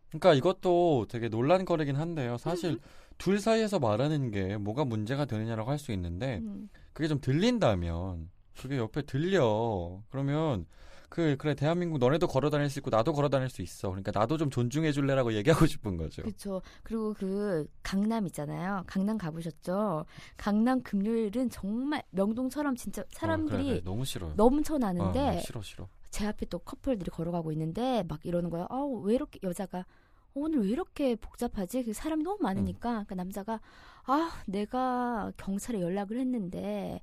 그러니까 0.10 0.34
이것도 0.36 1.08
되게 1.10 1.30
논란거리긴 1.30 1.96
한데요. 1.96 2.34
음. 2.34 2.38
사실 2.38 2.80
둘 3.18 3.40
사이에서 3.40 3.80
말하는 3.80 4.30
게 4.32 4.56
뭐가 4.58 4.86
문제가 4.86 5.26
되느냐라고 5.26 5.72
할 5.72 5.80
수 5.80 5.92
있는데 5.94 6.38
음. 6.44 6.70
그게 6.94 7.08
좀 7.08 7.20
들린다면 7.20 8.30
그게 8.58 8.78
옆에 8.78 9.02
들려 9.04 10.02
그러면 10.10 10.66
그 11.10 11.38
그래 11.38 11.56
대한민국 11.56 12.00
너네도 12.00 12.28
걸어 12.28 12.50
다닐 12.50 12.70
수 12.70 12.80
있고 12.80 12.90
나도 12.90 13.14
걸어 13.14 13.30
다닐 13.30 13.50
수 13.50 13.62
있어. 13.62 13.90
그러니까 13.90 14.12
나도 14.12 14.38
좀 14.38 14.50
존중해 14.50 14.92
줄래라고 14.92 15.34
얘기하고 15.34 15.66
싶은 15.68 15.98
거죠. 15.98 16.22
그렇죠. 16.22 16.62
그리고 16.84 17.14
그 17.14 17.68
강남 17.82 18.26
있잖아요. 18.28 18.84
강남 18.88 19.18
가보셨죠? 19.18 20.06
강남 20.36 20.82
금요일은 20.82 21.50
정말 21.50 22.04
명동처럼 22.12 22.76
진짜 22.76 23.04
어, 23.04 23.06
사람들이 23.12 23.66
그래. 23.66 23.82
너무 23.84 24.04
싫어요. 24.04 24.34
넘쳐나는데 24.36 25.20
어, 25.20 25.40
싫어 25.40 25.62
싫어. 25.62 25.88
제 26.10 26.26
앞에 26.26 26.46
또 26.48 26.60
커플들이 26.60 27.10
걸어가고 27.10 27.52
있는데 27.54 28.04
막 28.08 28.26
이러는 28.26 28.50
거예요. 28.50 28.68
아우 28.70 29.02
왜 29.04 29.16
이렇게 29.16 29.40
여자가 29.44 29.80
어, 29.80 29.84
오늘 30.34 30.64
왜 30.64 30.70
이렇게 30.70 31.16
복잡하지? 31.16 31.84
그 31.84 31.94
사람이 31.94 32.24
너무 32.24 32.38
많으니까 32.42 33.00
음. 33.00 33.06
그 33.08 33.14
남자가 33.14 33.62
아 34.06 34.32
내가 34.46 35.32
경찰에 35.38 35.82
연락을 35.82 36.20
했는데 36.20 37.00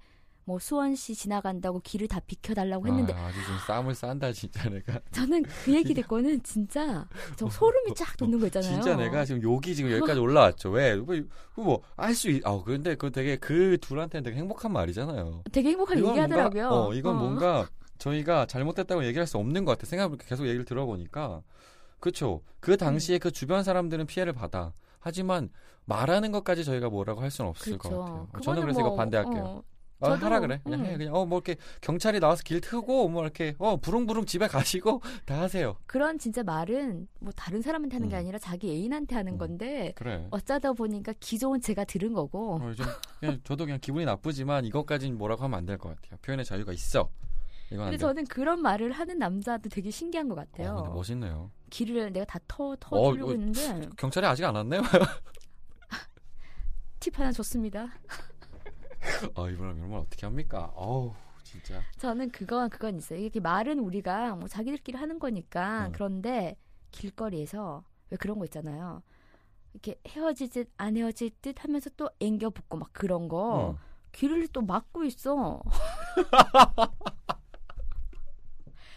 뭐 0.47 0.59
수원시 0.59 1.15
지나간다고 1.15 1.81
길을 1.81 2.07
다 2.09 2.21
비켜달라고 2.21 2.87
했는데 2.87 3.15
아, 3.15 3.27
아주 3.27 3.37
좀 3.47 3.57
쌈을 3.67 3.95
싼다 3.95 4.33
진짜 4.33 4.69
내가. 4.69 5.01
저는 5.11 5.43
그 5.43 5.73
얘기 5.75 5.95
듣고는 5.95 6.43
진짜 6.43 7.07
저 7.37 7.49
소름이 7.49 7.95
쫙 7.95 8.17
돋는 8.17 8.39
거 8.41 8.47
있잖아요. 8.47 8.73
진짜 8.73 8.97
내가 8.97 9.25
지금 9.25 9.43
욕이 9.43 9.75
지금 9.75 9.91
여기까지 9.91 10.21
올라왔죠. 10.21 10.71
왜? 10.71 10.97
뭐알 11.57 12.15
수 12.15 12.31
있. 12.31 12.47
아 12.47 12.61
근데 12.63 12.95
그 12.95 13.11
되게 13.11 13.37
그 13.37 13.79
둘한테는 13.81 14.23
되게 14.23 14.37
행복한 14.37 14.73
말이잖아요. 14.73 15.45
되게 15.51 15.71
이건 15.71 15.99
얘기하더라고요. 15.99 16.69
뭔가, 16.69 16.87
어, 16.87 16.95
이건 16.95 17.17
뭔가 17.17 17.69
저희가 17.99 18.47
잘못됐다고 18.47 19.05
얘기할 19.07 19.27
수 19.27 19.39
없는 19.39 19.65
것 19.65 19.73
같아. 19.73 19.87
생각해 19.87 20.17
계속 20.19 20.47
얘기를 20.47 20.67
들어보니까 20.67 21.43
그렇죠. 22.01 22.43
그 22.61 22.77
당시에 22.77 23.17
그 23.17 23.31
주변 23.31 23.63
사람들은 23.63 24.07
피해를 24.07 24.35
받아. 24.35 24.75
하지만 25.01 25.49
말하는 25.87 26.33
것까지 26.33 26.65
저희가 26.65 26.91
뭐라고 26.91 27.23
할 27.23 27.31
수는 27.31 27.49
없을 27.51 27.79
그렇죠. 27.79 27.97
것 27.97 27.99
같아요. 28.01 28.27
그거는 28.27 28.43
저는 28.43 28.63
그래서 28.63 28.81
이거 28.81 28.89
뭐, 28.91 28.97
반대할게요. 28.97 29.43
어, 29.43 29.63
어, 30.01 30.11
하라 30.11 30.41
그래. 30.41 30.61
그냥 30.65 30.81
음. 30.81 30.87
해. 30.87 30.97
그냥 30.99 31.15
어 31.15 31.25
뭐 31.25 31.39
이렇게 31.39 31.57
경찰이 31.81 32.21
나와서 32.21 32.43
길 32.43 32.61
트고 32.61 33.09
뭐 33.09 33.23
이렇게 33.23 33.55
어 33.59 33.77
부릉부릉 33.77 34.27
집에 34.27 34.47
가시고 34.49 35.01
다 35.25 35.41
하세요. 35.41 35.77
그런 35.87 36.19
진짜 36.19 36.43
말은 36.43 37.09
뭐 37.21 37.33
다른 37.37 37.63
사람한테 37.63 37.97
하는 37.97 38.09
게 38.09 38.17
음. 38.17 38.19
아니라 38.19 38.39
자기 38.39 38.71
애인한테 38.71 39.15
하는 39.15 39.35
음. 39.35 39.39
건데 39.39 39.93
그래. 39.97 40.27
어쩌다 40.31 40.73
보니까 40.73 41.15
기존 41.21 41.61
제가 41.61 41.85
들은 41.85 42.13
거고 42.13 42.57
어, 42.57 42.69
요즘 42.69 42.85
그냥 43.21 43.41
저도 43.45 43.65
그냥 43.65 43.79
기분이 43.81 44.05
나쁘지만 44.05 44.65
이것까지는 44.67 45.17
뭐라고 45.17 45.45
하면 45.45 45.59
안 45.59 45.67
될 45.67 45.79
것 45.79 45.95
같아요. 45.97 46.19
표현의 46.23 46.45
자유가 46.45 46.73
있어. 46.73 47.09
근데 47.71 47.93
돼. 47.93 47.97
저는 47.97 48.25
그런 48.27 48.61
말을 48.61 48.93
하는 48.93 49.19
남자도 49.19 49.69
되게 49.71 49.91
신기한 49.91 50.29
것 50.29 50.35
같아요. 50.35 50.73
어, 50.73 50.83
근데 50.83 50.91
멋있네요. 50.95 51.51
길을 51.71 52.13
내가 52.13 52.25
다 52.27 52.39
터, 52.47 52.77
터 52.79 52.95
어, 52.97 53.13
주려고 53.13 53.31
어, 53.31 53.33
했는데 53.35 53.89
경찰이 53.97 54.27
아직 54.27 54.45
안 54.45 54.55
왔네요. 54.55 54.83
팁 57.01 57.19
하나 57.19 57.33
줬습니다. 57.33 57.89
아 59.37 59.49
이분은 59.51 59.77
이런 59.77 59.91
말 59.91 60.01
어떻게 60.01 60.27
합니까? 60.27 60.73
어우 60.75 61.13
진짜. 61.43 61.81
저는 61.99 62.31
그건 62.31 62.69
그건 62.71 62.97
있어요. 62.99 63.19
이렇게 63.21 63.41
말은 63.41 63.79
우리가 63.79 64.35
뭐 64.37 64.49
자기들끼리 64.49 64.97
하는 64.99 65.19
거니까 65.19 65.87
음. 65.89 65.93
그런데 65.93 66.57
길거리에서 66.91 67.85
왜 68.11 68.17
그런 68.17 68.39
거 68.39 68.45
있잖아요. 68.47 69.03
이렇게 69.73 69.99
헤어질 70.09 70.51
듯 70.51 70.71
안 70.77 70.97
헤어질 70.97 71.31
듯 71.43 71.63
하면서 71.65 71.91
또 71.97 72.09
앵겨 72.21 72.51
붙고 72.51 72.77
막 72.79 72.91
그런 72.93 73.29
거 73.29 73.39
어. 73.55 73.79
길을 74.13 74.49
또 74.49 74.63
막고 74.63 75.05
있어. 75.05 75.61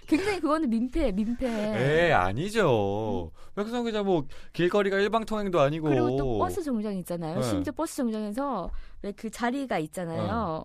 굉장히 0.08 0.40
그거는 0.40 0.70
민폐, 0.70 1.12
민폐. 1.12 1.48
에 1.48 2.12
아니죠. 2.14 3.32
백성 3.56 3.84
기자 3.86 4.04
뭐 4.04 4.26
길거리가 4.54 4.98
일방통행도 5.00 5.60
아니고. 5.60 5.90
그리고 5.90 6.16
또 6.16 6.38
버스 6.40 6.64
정류장 6.64 6.96
있잖아요. 6.98 7.36
네. 7.40 7.44
심지어 7.44 7.74
버스 7.74 7.98
정류장에서 7.98 8.70
왜 9.04 9.12
그 9.12 9.30
자리가 9.30 9.80
있잖아요. 9.80 10.64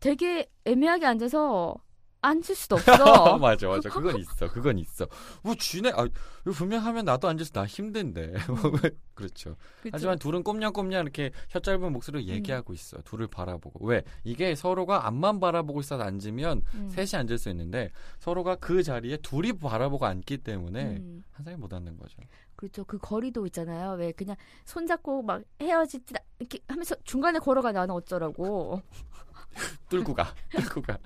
되게 0.00 0.48
애매하게 0.64 1.06
앉아서 1.06 1.74
앉을 2.24 2.42
수도 2.54 2.76
없어. 2.76 3.38
맞아 3.38 3.68
맞아 3.68 3.88
그건 3.90 4.16
있어 4.18 4.48
그건 4.50 4.78
있어. 4.78 5.06
뭐 5.42 5.54
쥐네 5.54 5.90
아 5.94 6.06
이거 6.06 6.52
분명 6.52 6.84
하면 6.84 7.04
나도 7.04 7.28
앉아서 7.28 7.50
나 7.52 7.66
힘든데. 7.66 8.32
그렇죠. 9.14 9.50
음. 9.50 9.56
그쵸? 9.82 9.90
하지만 9.92 10.18
둘은 10.18 10.42
꼼냥꼼냥 10.42 11.02
이렇게 11.02 11.30
혀 11.50 11.60
짧은 11.60 11.92
목소리로 11.92 12.24
얘기하고 12.24 12.72
있어. 12.72 12.98
둘을 13.02 13.26
바라보고. 13.26 13.86
왜? 13.86 14.02
이게 14.24 14.54
서로가 14.54 15.06
앞만 15.06 15.38
바라보고 15.38 15.80
있어서 15.80 16.02
앉으면 16.02 16.62
음. 16.74 16.88
셋이 16.90 17.10
앉을 17.20 17.36
수 17.38 17.50
있는데 17.50 17.90
서로가 18.18 18.56
그 18.56 18.82
자리에 18.82 19.18
둘이 19.18 19.52
바라보고 19.52 20.06
앉기 20.06 20.38
때문에 20.38 20.96
음. 20.96 21.24
한 21.32 21.44
사람이 21.44 21.60
못 21.60 21.72
앉는 21.72 21.96
거죠. 21.98 22.16
그렇죠. 22.56 22.84
그 22.84 22.98
거리도 22.98 23.44
있잖아요. 23.46 23.92
왜 23.92 24.12
그냥 24.12 24.36
손잡고 24.64 25.22
막 25.22 25.42
헤어질 25.60 26.04
듯 26.06 26.16
이렇게 26.38 26.58
하면서 26.68 26.94
중간에 27.04 27.38
걸어가 27.38 27.72
나는 27.72 27.94
어쩌라고. 27.94 28.80
뚫고 29.90 30.14
가. 30.14 30.34
뚫고 30.50 30.82
가. 30.82 30.98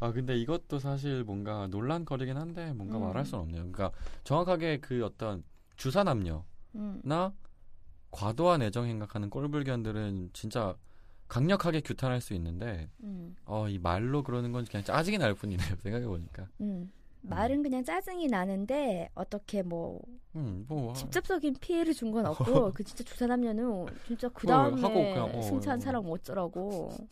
아 0.00 0.12
근데 0.12 0.36
이것도 0.36 0.78
사실 0.78 1.24
뭔가 1.24 1.66
논란거리긴 1.68 2.36
한데 2.36 2.72
뭔가 2.72 2.98
음. 2.98 3.02
말할 3.04 3.24
수는 3.24 3.42
없네요. 3.42 3.60
그러니까 3.70 3.92
정확하게 4.24 4.80
그 4.80 5.04
어떤 5.04 5.44
주사 5.76 6.04
남녀나 6.04 6.44
음. 6.74 7.00
과도한 8.10 8.62
애정 8.62 8.86
행각하는 8.86 9.30
꼴불견들은 9.30 10.30
진짜 10.32 10.76
강력하게 11.28 11.80
규탄할 11.80 12.20
수 12.20 12.34
있는데 12.34 12.88
음. 13.02 13.34
어이 13.46 13.78
말로 13.78 14.22
그러는 14.22 14.52
건 14.52 14.64
그냥 14.64 14.84
짜증이 14.84 15.18
날 15.18 15.34
뿐이네요. 15.34 15.76
생각해 15.82 16.06
보니까. 16.06 16.46
음. 16.60 16.90
말은 17.26 17.62
그냥 17.62 17.82
짜증이 17.82 18.26
나는데 18.26 19.08
어떻게 19.14 19.62
뭐 19.62 19.98
음, 20.36 20.66
뭐 20.68 20.92
직접적인 20.92 21.54
피해를 21.58 21.94
준 21.94 22.12
건 22.12 22.26
없고 22.26 22.44
그 22.74 22.84
진짜 22.84 23.02
주사 23.02 23.26
남녀는 23.26 23.86
진짜 24.06 24.28
그 24.28 24.46
어, 24.46 24.50
다음에 24.50 25.18
어, 25.18 25.40
승차한 25.40 25.78
어. 25.78 25.82
사람 25.82 26.04
어쩌라고. 26.06 26.90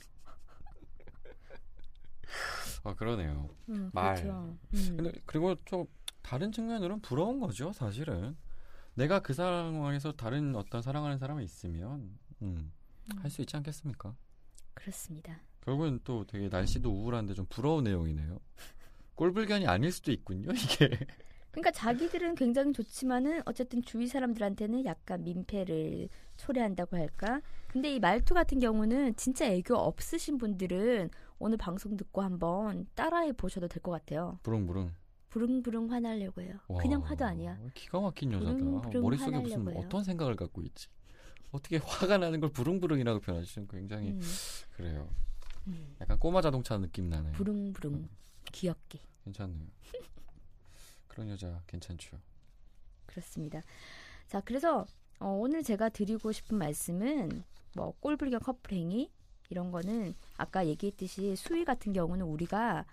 아 2.84 2.94
그러네요. 2.94 3.48
음, 3.68 3.90
말. 3.92 4.14
그렇죠. 4.14 4.56
음. 4.74 4.96
근데 4.96 5.12
그리고 5.26 5.54
좀 5.64 5.86
다른 6.22 6.52
측면으로는 6.52 7.00
부러운 7.00 7.40
거죠, 7.40 7.72
사실은. 7.72 8.36
내가 8.94 9.20
그 9.20 9.32
상황에서 9.32 10.12
다른 10.12 10.54
어떤 10.54 10.82
사랑하는 10.82 11.18
사람이 11.18 11.42
있으면 11.44 12.18
음, 12.42 12.72
할수 13.16 13.40
있지 13.40 13.56
않겠습니까? 13.56 14.14
그렇습니다. 14.75 15.40
결국은 15.62 16.00
또 16.04 16.26
되게 16.26 16.49
날씨도 16.49 16.90
우울한데 16.90 17.34
좀 17.34 17.47
부러운 17.49 17.84
내용이네요. 17.84 18.38
꼴불견이 19.14 19.66
아닐 19.66 19.92
수도 19.92 20.10
있군요, 20.12 20.50
이게. 20.52 20.99
그러니까 21.52 21.71
자기들은 21.71 22.34
굉장히 22.34 22.73
좋지만은 22.73 23.42
어쨌든 23.45 23.82
주위 23.82 24.06
사람들한테는 24.06 24.86
약간 24.86 25.23
민폐를 25.23 26.08
초래한다고 26.38 26.97
할까? 26.97 27.40
근데 27.68 27.95
이 27.95 28.00
말투 28.00 28.32
같은 28.32 28.58
경우는 28.58 29.16
진짜 29.16 29.45
애교 29.47 29.76
없으신 29.76 30.38
분들은 30.38 31.10
오늘 31.43 31.57
방송 31.57 31.97
듣고 31.97 32.23
한번 32.23 32.87
따라해 32.95 33.33
보셔도 33.33 33.67
될 33.67 33.83
것 33.83 33.91
같아요. 33.91 34.39
부릉부릉. 34.45 34.93
부릉부릉 35.31 35.91
화나려고 35.91 36.41
해요. 36.41 36.55
그냥 36.81 37.00
와, 37.02 37.09
화도 37.09 37.25
아니야. 37.25 37.59
기가 37.75 38.00
막힌 38.00 38.33
여자다. 38.33 38.52
부릉부릉 38.52 39.02
머릿속에 39.02 39.39
무슨 39.39 39.69
해요. 39.69 39.83
어떤 39.85 40.05
생각을 40.05 40.37
갖고 40.37 40.63
있지? 40.63 40.87
어떻게 41.50 41.78
화가 41.78 42.19
나는 42.19 42.39
걸 42.41 42.50
부릉부릉이라고 42.50 43.19
표현하시는 43.21 43.67
굉장히 43.67 44.11
음, 44.13 44.21
그래요. 44.76 45.09
음. 45.67 45.97
약간 46.00 46.17
꼬마 46.19 46.41
자동차 46.41 46.78
느낌 46.78 47.09
나네. 47.09 47.33
부릉부릉 47.33 48.09
귀엽게 48.52 49.00
괜찮네요. 49.25 49.67
그런 51.09 51.28
여자 51.28 51.61
괜찮죠. 51.67 52.19
그렇습니다. 53.07 53.63
자 54.28 54.41
그래서 54.43 54.87
어, 55.19 55.28
오늘 55.28 55.63
제가 55.65 55.89
드리고 55.89 56.31
싶은 56.31 56.57
말씀은 56.57 57.43
뭐 57.75 57.95
꼴불견 58.00 58.41
커플 58.41 58.76
행위 58.76 59.11
이런 59.52 59.71
거는 59.71 60.15
아까 60.38 60.67
얘기했듯이 60.67 61.36
수위 61.36 61.65
같은 61.65 61.93
경우는 61.93 62.26
우리가 62.26 62.84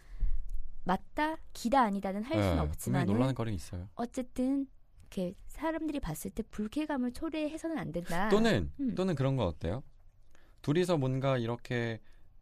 맞다 0.83 1.37
기다 1.53 1.81
아니다는 1.81 2.23
할 2.23 2.41
수는 2.41 2.55
네, 2.55 2.61
없지만 2.61 3.05
분명히 3.05 3.19
논란 3.19 3.35
거리 3.35 3.55
있어요. 3.55 3.87
어쨌든 3.95 4.67
이렇게 5.01 5.33
사람들이 5.47 5.99
봤을 5.99 6.31
때 6.31 6.43
불쾌감을 6.51 7.13
초래해서는 7.13 7.77
안 7.77 7.91
된다. 7.91 8.29
또는 8.29 8.71
음. 8.79 8.95
또는 8.95 9.15
그런 9.15 9.35
거 9.35 9.45
어때요? 9.45 9.83
둘이서 10.61 10.97
뭔가 10.97 11.37
이렇게 11.37 11.99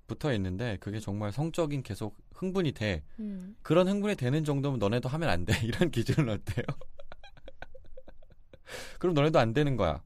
붙어 0.08 0.34
있는데 0.34 0.78
그게 0.80 1.00
정말 1.00 1.32
성적인 1.32 1.84
계속 1.84 2.16
흥분이 2.34 2.72
돼. 2.72 3.04
음, 3.20 3.56
그런 3.62 3.88
흥분이 3.88 4.16
되는 4.16 4.44
정도면 4.44 4.80
너네도 4.80 5.10
하면 5.10 5.30
안 5.30 5.46
돼. 5.46 5.54
이런 5.64 5.92
기준은 5.92 6.34
어때요? 6.34 6.66
그럼 9.00 9.14
너네도 9.14 9.38
안 9.38 9.54
되는 9.54 9.76
거야. 9.76 10.02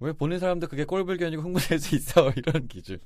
왜 0.00 0.12
보는 0.12 0.38
사람도 0.38 0.68
그게 0.68 0.84
꼴불견이고 0.84 1.42
흥분할 1.42 1.78
수 1.78 1.96
있어. 1.96 2.30
이런 2.36 2.68
기준. 2.68 2.98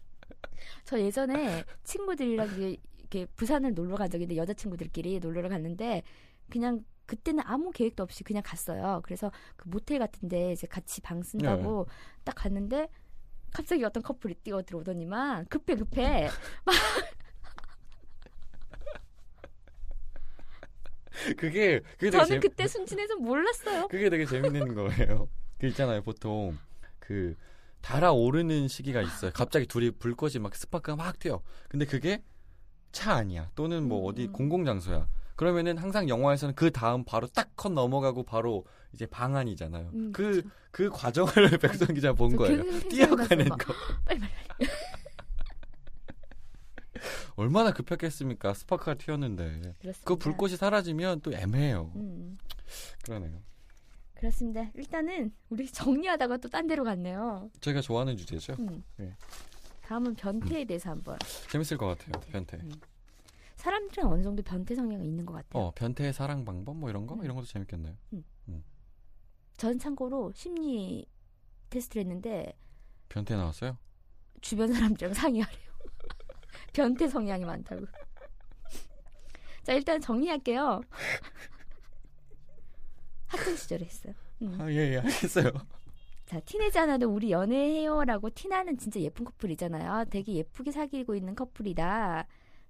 저 0.84 1.00
예전에 1.00 1.64
친구들이랑 1.84 2.58
이렇게, 2.58 3.26
부산을 3.36 3.74
놀러 3.74 3.96
간 3.96 4.08
있는데 4.12 4.36
여자친구들끼리 4.36 5.20
놀러 5.20 5.48
갔는데 5.48 6.02
그냥 6.50 6.84
그때는 7.06 7.42
아무 7.46 7.70
계획도 7.70 8.02
없이 8.02 8.24
그냥 8.24 8.42
갔어요. 8.44 9.00
그래서 9.04 9.30
그 9.56 9.68
모텔 9.68 9.98
같은데 9.98 10.52
이제 10.52 10.66
같이 10.66 11.00
방 11.00 11.22
쓴다고 11.22 11.86
네. 11.88 11.94
딱 12.24 12.34
갔는데 12.34 12.88
갑자기 13.52 13.84
어떤 13.84 14.02
커플이 14.02 14.34
뛰어 14.34 14.62
들어오더니만 14.62 15.46
급해 15.46 15.76
급해 15.76 16.28
그게 21.36 21.80
그게 21.80 21.82
되게 21.98 22.10
저는 22.10 22.26
재 22.26 22.40
그때 22.40 22.66
순진해서 22.66 23.16
몰랐어요. 23.16 23.88
그게 23.88 24.08
되게 24.08 24.24
재밌는 24.24 24.74
거예요. 24.74 25.28
그 25.58 25.66
있잖아요. 25.66 26.02
보통 26.02 26.58
그 26.98 27.36
달아오르는 27.82 28.68
시기가 28.68 29.02
있어요. 29.02 29.30
갑자기 29.34 29.66
둘이 29.66 29.90
불꽃이 29.90 30.34
막 30.40 30.54
스파크가 30.56 30.96
막 30.96 31.18
튀어. 31.18 31.42
근데 31.68 31.84
그게 31.84 32.22
차 32.92 33.14
아니야. 33.14 33.50
또는 33.54 33.86
뭐 33.88 34.00
음, 34.02 34.06
어디 34.08 34.26
음. 34.26 34.32
공공 34.32 34.64
장소야. 34.64 35.08
그러면은 35.36 35.76
항상 35.78 36.08
영화에서는 36.08 36.54
그 36.54 36.70
다음 36.70 37.04
바로 37.04 37.26
딱 37.26 37.50
컷 37.56 37.72
넘어가고 37.72 38.22
바로 38.24 38.64
이제 38.92 39.06
방안이잖아요. 39.06 39.90
음, 39.94 40.12
그. 40.12 40.42
그 40.70 40.88
과정을 40.88 41.32
백선 41.60 41.92
기자 41.94 42.14
본저 42.14 42.36
거예요. 42.38 42.62
뛰어가는 42.88 43.46
거. 43.50 43.74
빨리 44.06 44.20
빨리 44.20 44.30
얼마나 47.36 47.72
급했겠습니까? 47.72 48.54
스파크가 48.54 48.94
튀었는데. 48.94 49.44
그렇습니다. 49.80 50.00
그 50.04 50.16
불꽃이 50.16 50.56
사라지면 50.56 51.20
또 51.20 51.32
애매해요. 51.34 51.92
음, 51.96 52.38
그러네요. 53.04 53.42
그렇습니다. 54.26 54.70
일단은 54.74 55.32
우리 55.50 55.66
정리하다가 55.72 56.36
또 56.36 56.48
딴 56.48 56.68
데로 56.68 56.84
갔네요. 56.84 57.50
저희가 57.60 57.80
좋아하는 57.80 58.16
주제죠. 58.16 58.54
음. 58.60 58.84
네. 58.96 59.16
다음은 59.82 60.14
변태에 60.14 60.64
대해서 60.64 60.90
한번. 60.90 61.18
재밌을 61.50 61.76
것 61.76 61.86
같아요. 61.88 62.12
변태. 62.30 62.56
음. 62.58 62.70
사람들은 63.56 64.06
어느 64.06 64.22
정도 64.22 64.40
변태 64.44 64.76
성향이 64.76 65.04
있는 65.08 65.26
것 65.26 65.32
같아요. 65.34 65.60
어, 65.64 65.72
변태의 65.74 66.12
사랑 66.12 66.44
방법 66.44 66.76
뭐 66.76 66.88
이런 66.88 67.06
거 67.06 67.16
음. 67.16 67.24
이런 67.24 67.34
것도 67.34 67.46
재밌겠네요. 67.46 67.94
전 69.56 69.78
참고로 69.78 70.32
심리 70.34 71.04
테스트를 71.70 72.02
했는데 72.02 72.56
변태 73.08 73.34
나왔어요? 73.36 73.76
주변 74.40 74.72
사람들이랑 74.72 75.14
상의하래요. 75.14 75.72
변태 76.72 77.08
성향이 77.08 77.44
많다고. 77.44 77.86
자, 79.64 79.72
일단 79.74 80.00
정리할게요. 80.00 80.80
학창 83.32 83.56
시절에 83.56 83.84
했어요. 83.84 84.14
음. 84.42 84.56
아, 84.60 84.70
예, 84.70 84.92
예, 84.94 84.98
알겠어요. 84.98 85.50
자, 86.26 86.40
티내지 86.40 86.78
않아도 86.78 87.08
우리 87.10 87.30
연애해요라고 87.30 88.30
티나는 88.30 88.78
진짜 88.78 89.00
예쁜 89.00 89.24
커플이잖아요. 89.24 89.90
아, 89.90 90.04
되게 90.04 90.34
예쁘게 90.34 90.70
사귀고 90.72 91.14
있는 91.14 91.34
커플이다. 91.34 92.26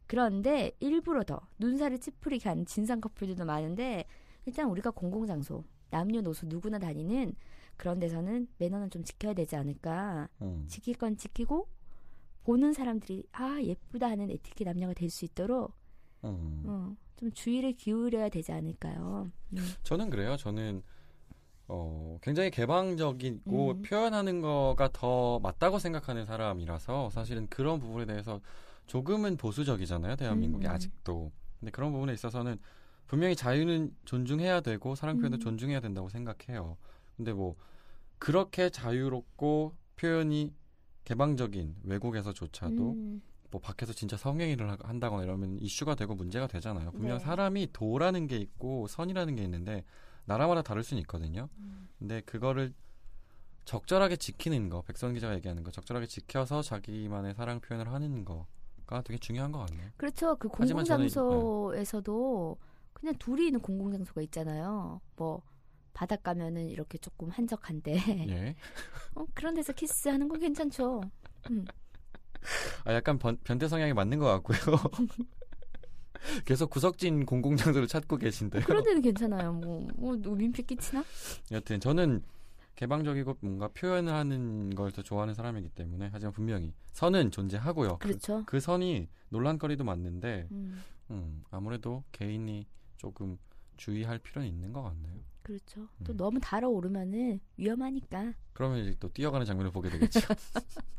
그런데 0.06 0.72
일부러 0.80 1.22
더 1.22 1.40
눈살을 1.58 1.98
찌푸리게 1.98 2.48
하는 2.48 2.66
진상 2.66 3.00
커플들도 3.00 3.44
많은데 3.44 4.04
일단 4.46 4.68
우리가 4.68 4.90
공공장소, 4.90 5.64
남녀노소 5.90 6.46
누구나 6.48 6.78
다니는 6.78 7.34
그런 7.76 7.98
데서는 7.98 8.48
매너는 8.58 8.90
좀 8.90 9.04
지켜야 9.04 9.32
되지 9.34 9.56
않을까. 9.56 10.28
음. 10.42 10.64
지킬 10.68 10.94
건 10.96 11.16
지키고 11.16 11.68
보는 12.44 12.72
사람들이 12.72 13.24
아 13.32 13.60
예쁘다 13.62 14.08
하는 14.10 14.30
에티켓 14.30 14.66
남녀가 14.66 14.92
될 14.94 15.08
수 15.10 15.24
있도록 15.24 15.72
음. 16.24 16.62
어, 16.66 16.96
좀 17.22 17.30
주의를 17.30 17.74
기울여야 17.74 18.30
되지 18.30 18.50
않을까요? 18.50 19.30
음. 19.52 19.58
저는 19.84 20.10
그래요. 20.10 20.36
저는 20.36 20.82
어, 21.68 22.18
굉장히 22.20 22.50
개방적이고 22.50 23.70
음. 23.70 23.82
표현하는 23.82 24.40
거가 24.40 24.88
더 24.92 25.38
맞다고 25.38 25.78
생각하는 25.78 26.26
사람이라서 26.26 27.10
사실은 27.10 27.46
그런 27.46 27.78
부분에 27.78 28.06
대해서 28.06 28.40
조금은 28.88 29.36
보수적이잖아요. 29.36 30.16
대한민국이 30.16 30.66
음. 30.66 30.72
아직도. 30.72 31.30
근데 31.60 31.70
그런 31.70 31.92
부분에 31.92 32.12
있어서는 32.12 32.58
분명히 33.06 33.36
자유는 33.36 33.94
존중해야 34.04 34.60
되고 34.60 34.96
사랑 34.96 35.18
표현도 35.18 35.36
음. 35.36 35.40
존중해야 35.40 35.78
된다고 35.78 36.08
생각해요. 36.08 36.76
근데 37.16 37.32
뭐 37.32 37.54
그렇게 38.18 38.68
자유롭고 38.68 39.76
표현이 39.94 40.52
개방적인 41.04 41.76
외국에서조차도 41.84 42.90
음. 42.94 43.22
뭐 43.52 43.60
밖에서 43.60 43.92
진짜 43.92 44.16
성행위를 44.16 44.68
하- 44.70 44.78
한다거나 44.82 45.22
이러면 45.22 45.58
이슈가 45.60 45.94
되고 45.94 46.14
문제가 46.14 46.46
되잖아요. 46.48 46.90
분명 46.92 47.18
네. 47.18 47.24
사람이 47.24 47.68
도라는 47.72 48.26
게 48.26 48.36
있고 48.38 48.88
선이라는 48.88 49.36
게 49.36 49.44
있는데 49.44 49.84
나라마다 50.24 50.62
다를 50.62 50.82
수는 50.82 51.00
있거든요. 51.02 51.48
음. 51.58 51.88
근데 51.98 52.22
그거를 52.22 52.72
적절하게 53.66 54.16
지키는 54.16 54.70
거, 54.70 54.80
백선 54.82 55.12
기자가 55.14 55.34
얘기하는 55.36 55.62
거, 55.62 55.70
적절하게 55.70 56.06
지켜서 56.06 56.62
자기만의 56.62 57.34
사랑 57.34 57.60
표현을 57.60 57.92
하는 57.92 58.24
거가 58.24 59.02
되게 59.02 59.18
중요한 59.18 59.52
것 59.52 59.58
같네요. 59.66 59.90
그렇죠. 59.98 60.34
그 60.36 60.48
저는- 60.48 60.52
공공장소에서도 60.52 62.56
그냥 62.94 63.14
둘이 63.18 63.46
있는 63.48 63.60
공공장소가 63.60 64.22
있잖아요. 64.22 65.00
뭐 65.16 65.42
바닷가면은 65.92 66.68
이렇게 66.70 66.96
조금 66.98 67.28
한적한데 67.28 67.92
예. 68.30 68.56
어, 69.14 69.26
그런 69.34 69.52
데서 69.54 69.74
키스하는 69.74 70.26
건 70.28 70.40
괜찮죠. 70.40 71.02
음. 71.50 71.66
아 72.84 72.92
약간 72.94 73.18
변, 73.18 73.36
변태 73.44 73.68
성향이 73.68 73.92
맞는 73.92 74.18
것 74.18 74.26
같고요. 74.26 74.58
계속 76.44 76.70
구석진 76.70 77.26
공공장소를 77.26 77.88
찾고 77.88 78.16
계신데요. 78.16 78.62
그런 78.64 78.84
데는 78.84 79.02
괜찮아요. 79.02 79.52
뭐, 79.54 79.86
뭐 79.96 80.16
민폐 80.36 80.62
끼치나? 80.62 81.04
여튼 81.50 81.80
저는 81.80 82.22
개방적이고 82.76 83.38
뭔가 83.40 83.68
표현을 83.68 84.12
하는 84.12 84.74
걸 84.74 84.92
더 84.92 85.02
좋아하는 85.02 85.34
사람이기 85.34 85.70
때문에 85.70 86.10
하지만 86.12 86.32
분명히 86.32 86.72
선은 86.92 87.30
존재하고요. 87.30 87.98
그, 87.98 88.08
그렇죠. 88.08 88.42
그 88.46 88.60
선이 88.60 89.08
논란거리도 89.30 89.84
맞는데 89.84 90.48
음, 90.52 90.82
음, 91.10 91.42
아무래도 91.50 92.04
개인이 92.12 92.66
조금 92.98 93.38
주의할 93.76 94.18
필요는 94.18 94.48
있는 94.48 94.72
것 94.72 94.82
같네요. 94.82 95.14
그렇죠. 95.42 95.88
또 96.04 96.12
음. 96.12 96.16
너무 96.16 96.38
달아오르면은 96.40 97.40
위험하니까. 97.56 98.32
그러면 98.52 98.78
이제 98.78 98.94
또 99.00 99.08
뛰어가는 99.08 99.44
장면을 99.44 99.70
보게 99.72 99.88
되겠죠. 99.90 100.20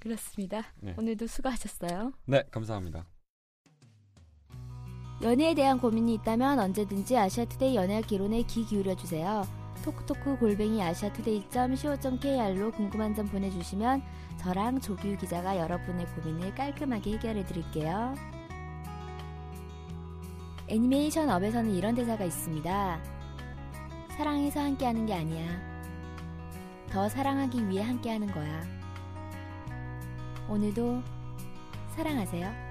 그렇습니다. 0.00 0.64
네. 0.80 0.94
오늘도 0.98 1.26
수고하셨어요. 1.26 2.12
네, 2.26 2.42
감사합니다. 2.50 3.06
연애에 5.22 5.54
대한 5.54 5.78
고민이 5.78 6.14
있다면 6.14 6.58
언제든지 6.58 7.16
아시아투데이 7.16 7.76
연애학 7.76 8.06
기론에 8.06 8.42
귀 8.44 8.64
기울여 8.64 8.96
주세요. 8.96 9.46
톡톡크 9.84 10.38
골뱅이 10.38 10.82
아시아투데이.co.kr로 10.82 12.72
궁금한 12.72 13.14
점 13.14 13.26
보내주시면 13.26 14.02
저랑 14.38 14.80
조규 14.80 15.18
기자가 15.18 15.58
여러분의 15.58 16.06
고민을 16.06 16.54
깔끔하게 16.54 17.12
해결해 17.12 17.44
드릴게요. 17.44 18.14
애니메이션 20.68 21.28
업에서는 21.28 21.74
이런 21.74 21.94
대사가 21.94 22.24
있습니다. 22.24 23.02
사랑해서 24.16 24.60
함께하는 24.60 25.04
게 25.04 25.14
아니야. 25.14 25.70
더 26.90 27.08
사랑하기 27.08 27.68
위해 27.68 27.82
함께하는 27.82 28.32
거야. 28.32 28.79
오늘도 30.50 31.00
사랑하세요. 31.94 32.69